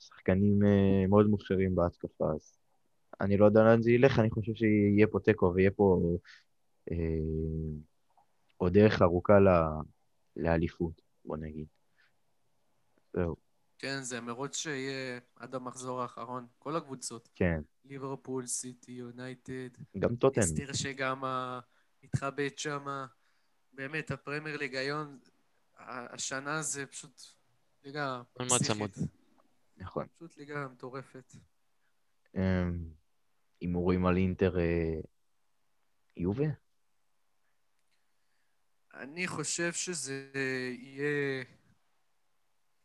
[0.00, 2.52] שחקנים אה, מאוד מוכשרים בהתקפה, אז
[3.20, 6.16] אני לא יודע לאן זה ילך, אני חושב שיהיה פה תיקו ויהיה פה
[6.90, 6.96] אה,
[8.56, 9.48] עוד דרך ארוכה ל...
[10.36, 11.66] לאליפות, בוא נגיד.
[13.12, 13.36] זהו,
[13.78, 16.46] כן, זה מרוץ שיהיה עד המחזור האחרון.
[16.58, 17.28] כל הקבוצות.
[17.34, 17.60] כן.
[17.84, 19.68] ליברפול, סיטי, יונייטד.
[19.98, 20.40] גם טוטן.
[20.40, 21.60] הסתיר שגם ה-
[22.02, 22.86] מתחבט שם.
[23.72, 25.18] באמת, הפרמייר ליג היום,
[25.78, 27.22] השנה זה פשוט
[27.84, 28.22] ליגה.
[28.34, 28.96] פסיכית.
[29.76, 30.06] נכון.
[30.16, 31.32] פשוט ליגה מטורפת.
[33.60, 35.00] הימורים על אינטר אה,
[36.16, 36.46] יובה?
[38.94, 40.30] אני חושב שזה
[40.78, 41.44] יהיה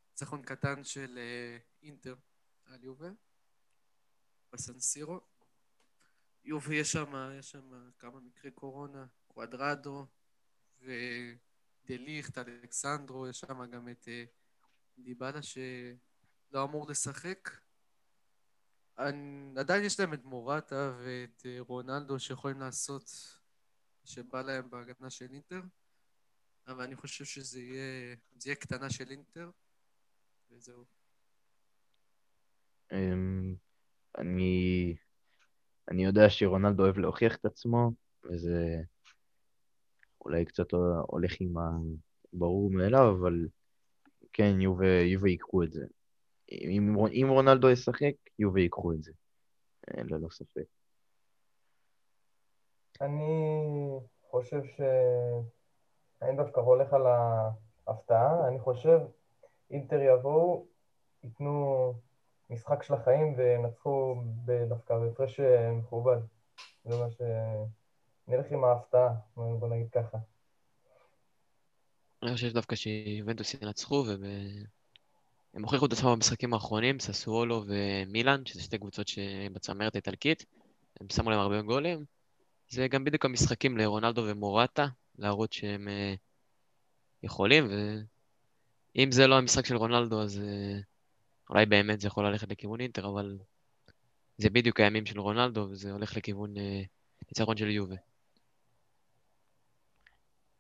[0.10, 2.16] ניצחון קטן של אה, אינטר
[2.66, 3.10] על יובה
[4.54, 5.22] בסנסירו.
[6.46, 10.06] יובה יש שם, יש שם כמה מקרי קורונה, קוואדרדו
[10.82, 14.24] ודליכט, אלכסנדרו, יש שם גם את אה,
[14.98, 17.50] דיבלה שלא אמור לשחק.
[18.98, 23.12] אני- עדיין יש להם את מורטה ואת אה, רונלדו שיכולים לעשות
[24.06, 25.62] שבא להם בהגנה של אינטר.
[26.68, 29.50] אבל אני חושב שזה יהיה, זה יהיה קטנה של אינטר,
[30.52, 30.86] וזהו.
[32.92, 33.56] אמ,
[34.18, 34.96] אני,
[35.92, 37.92] אני יודע שרונלדו אוהב להוכיח את עצמו,
[38.24, 38.82] וזה
[40.22, 40.72] אולי קצת
[41.08, 41.54] הולך עם
[42.34, 43.48] הברור מאליו, אבל
[44.34, 45.86] כן, יובה, יובה ייקחו את זה.
[46.52, 49.12] אם, אם רונלדו ישחק, יובה ייקחו את זה,
[49.90, 50.66] אה, ללא ספק.
[53.02, 54.82] אני חושב ש...
[56.22, 57.02] אני דווקא הולך על
[57.88, 58.48] ההפתעה.
[58.48, 59.00] אני חושב
[59.72, 60.66] אינטר יבואו,
[61.24, 61.94] ייתנו
[62.50, 64.24] משחק של החיים וינצחו
[64.68, 66.18] דווקא בהפרש אה, מכובד.
[66.84, 67.22] זה מה ש...
[68.28, 70.18] נלך עם ההפתעה, בוא נגיד ככה.
[72.24, 74.04] אני חושב דווקא שיובנטוס ינצחו,
[75.54, 80.46] והם הוכיחו את עצמם במשחקים האחרונים, ססוולו ומילאן, שזה שתי קבוצות שבצמרת האיטלקית,
[81.02, 82.06] הם שמו להם הרבה גולים.
[82.70, 84.88] זה גם בדיוק המשחקים לרונלדו ומורטה,
[85.18, 86.14] להראות שהם אה,
[87.24, 87.68] יכולים,
[88.96, 90.80] ואם זה לא המשחק של רונלדו, אז אה,
[91.50, 93.38] אולי באמת זה יכול ללכת לכיוון אינטר, אבל
[94.38, 96.82] זה בדיוק הימים של רונלדו, וזה הולך לכיוון אה,
[97.28, 97.96] ניצחון של יובה.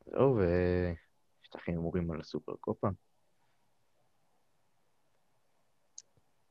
[0.05, 2.87] זהו, ויש לכם הימורים על הסופר קופה?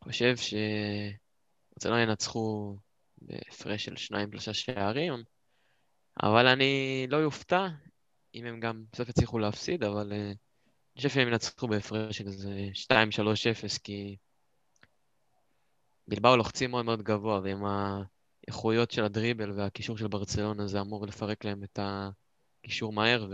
[0.03, 2.77] חושב שברצלונה ינצחו
[3.19, 5.13] בהפרש של שניים שלושה שערים,
[6.23, 7.69] אבל אני לא יופתע
[8.35, 12.69] אם הם גם בסוף יצליחו להפסיד, אבל אה, אני חושב שהם ינצחו בהפרש של איזה
[12.75, 14.17] 2-3-0, כי
[16.09, 21.45] בלבאו לוחצים מאוד מאוד גבוה, ועם האיכויות של הדריבל והקישור של ברצלונה זה אמור לפרק
[21.45, 23.27] להם את הקישור מהר,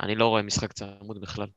[0.00, 1.48] ואני לא רואה משחק צמוד בכלל.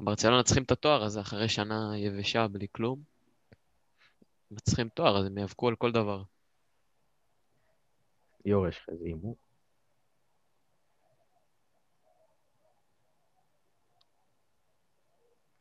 [0.00, 3.02] ברצלונה צריכים את התואר הזה אחרי שנה יבשה בלי כלום.
[4.50, 6.22] הם צריכים תואר, אז הם יאבקו על כל דבר.
[8.44, 9.36] ליאור, יש לך איזה הימור?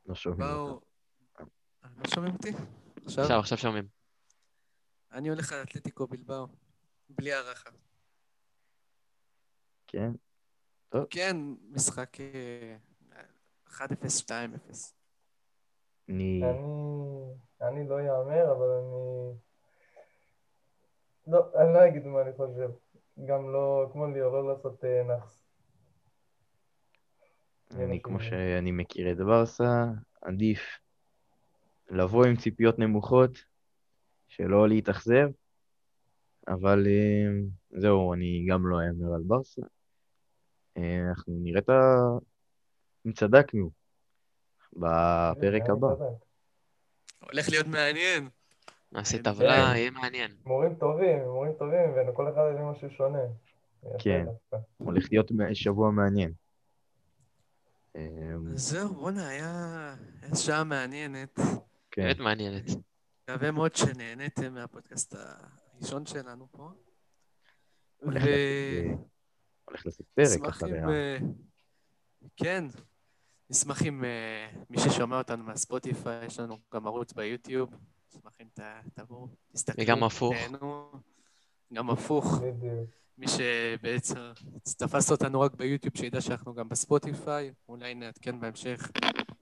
[0.05, 0.81] לא שומעים באו...
[1.39, 1.45] אה,
[1.97, 2.49] לא שומעים אותי?
[3.05, 3.23] עכשיו?
[3.23, 3.87] עכשיו, עכשיו שומעים.
[5.11, 6.47] אני הולך על אתלטיקו בלבאו,
[7.09, 7.69] בלי הערכה.
[9.87, 10.11] כן?
[11.09, 11.37] כן,
[11.69, 12.17] משחק
[13.81, 13.89] אה, 1-0,
[14.21, 14.31] 2-0.
[16.09, 16.41] אני...
[16.43, 16.63] אני,
[17.61, 19.35] אני לא יאמר, אבל אני...
[21.27, 22.69] לא, אני לא אגיד מה אני חושב.
[23.25, 25.45] גם לא, כמו ליאור, לא לעשות אה, נאחס.
[27.75, 29.85] אני, כמו שאני מכיר את ברסה,
[30.21, 30.59] עדיף
[31.89, 33.31] לבוא עם ציפיות נמוכות,
[34.27, 35.29] שלא להתאכזב,
[36.47, 37.27] אבל אה,
[37.79, 39.61] זהו, אני גם לא אאמר על ברסה.
[40.77, 41.73] אה, אנחנו נראה את ה...
[43.05, 43.69] אם צדקנו
[44.73, 45.87] בפרק הבא.
[47.19, 48.29] הולך להיות מעניין.
[48.91, 49.23] נעשה כן.
[49.23, 49.75] טבלה, כן.
[49.75, 50.31] יהיה מעניין.
[50.45, 53.19] הימורים טובים, הימורים טובים, וכל אחד הביא משהו שונה.
[53.99, 54.25] כן.
[54.77, 56.33] הולך להיות שבוע מעניין.
[57.95, 58.01] אז
[58.55, 59.95] זהו, בואנה, היה
[60.35, 61.39] שעה מעניינת.
[61.91, 62.63] כן, באמת מעניינת.
[63.29, 66.69] מקווה מאוד שנהניתם מהפודקאסט הראשון שלנו פה.
[67.97, 68.23] הולך.
[69.85, 70.89] לעשות, פרק נשמח אחרי אם...
[70.89, 70.91] ה...
[70.91, 71.17] אה,
[72.37, 72.65] כן,
[73.49, 77.69] נשמח אם אה, מי ששומע אותנו מהספוטיפיי, יש לנו גם ערוץ ביוטיוב,
[78.15, 78.59] נשמח אם ת-
[78.99, 80.33] תבואו, תסתכלו, וגם הפוך.
[80.35, 80.91] תהנו.
[81.73, 82.25] גם הפוך.
[82.41, 82.89] בדיוק.
[83.17, 84.19] מי שבעצם
[84.77, 88.91] תפס אותנו רק ביוטיוב, שידע שאנחנו גם בספוטיפיי, אולי נעדכן בהמשך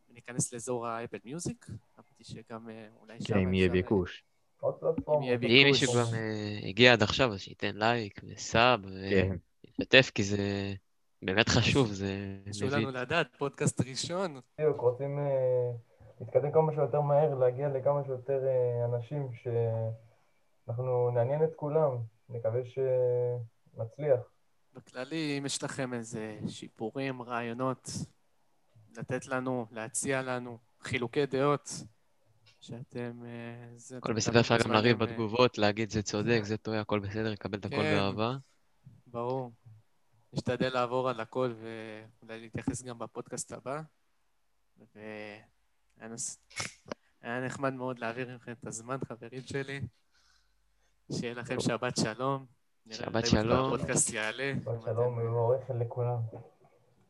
[0.09, 1.65] וניכנס לאזור האפל מיוזיק.
[1.69, 4.23] אמרתי שגם אה, אולי שם כן, אם יהיה אה, ביקוש.
[4.63, 5.67] אם.
[5.67, 9.35] מישהו כבר אה, הגיע עד עכשיו, אז שייתן לייק ו sub, כן.
[9.79, 10.73] וישתף, כי זה
[11.25, 12.69] באמת חשוב, זה חשוב.
[12.69, 15.71] לנו לדעת, פודקאסט ראשון, בדיוק, רוצים אה,
[16.21, 21.97] להתקדם כמה שיותר מהר, להגיע לכמה שיותר אה, אנשים שאנחנו נעניין את כולם.
[22.29, 24.19] נקווה שנצליח.
[24.73, 27.89] בכללי, אם יש לכם איזה שיפורים, רעיונות,
[28.97, 31.69] לתת לנו, להציע לנו, חילוקי דעות,
[32.59, 33.21] שאתם...
[33.25, 37.57] אה, הכל בסדר, אפשר גם לריב בתגובות, להגיד זה צודק, זה טועה, הכל בסדר, לקבל
[37.57, 37.95] את הכל כן.
[37.95, 38.35] באהבה.
[39.07, 39.51] ברור.
[40.33, 43.81] נשתדל לעבור על הכל ואולי להתייחס גם בפודקאסט הבא.
[44.95, 45.45] והיה
[47.45, 49.81] נחמד מאוד להעביר מכם את הזמן, חברים שלי.
[51.11, 52.45] שיהיה לכם שבת שלום.
[52.85, 53.65] נראה שבת שלום.
[53.73, 54.53] הפודקאסט יעלה.
[54.63, 56.17] שבת שלום ומבורכת לכולם.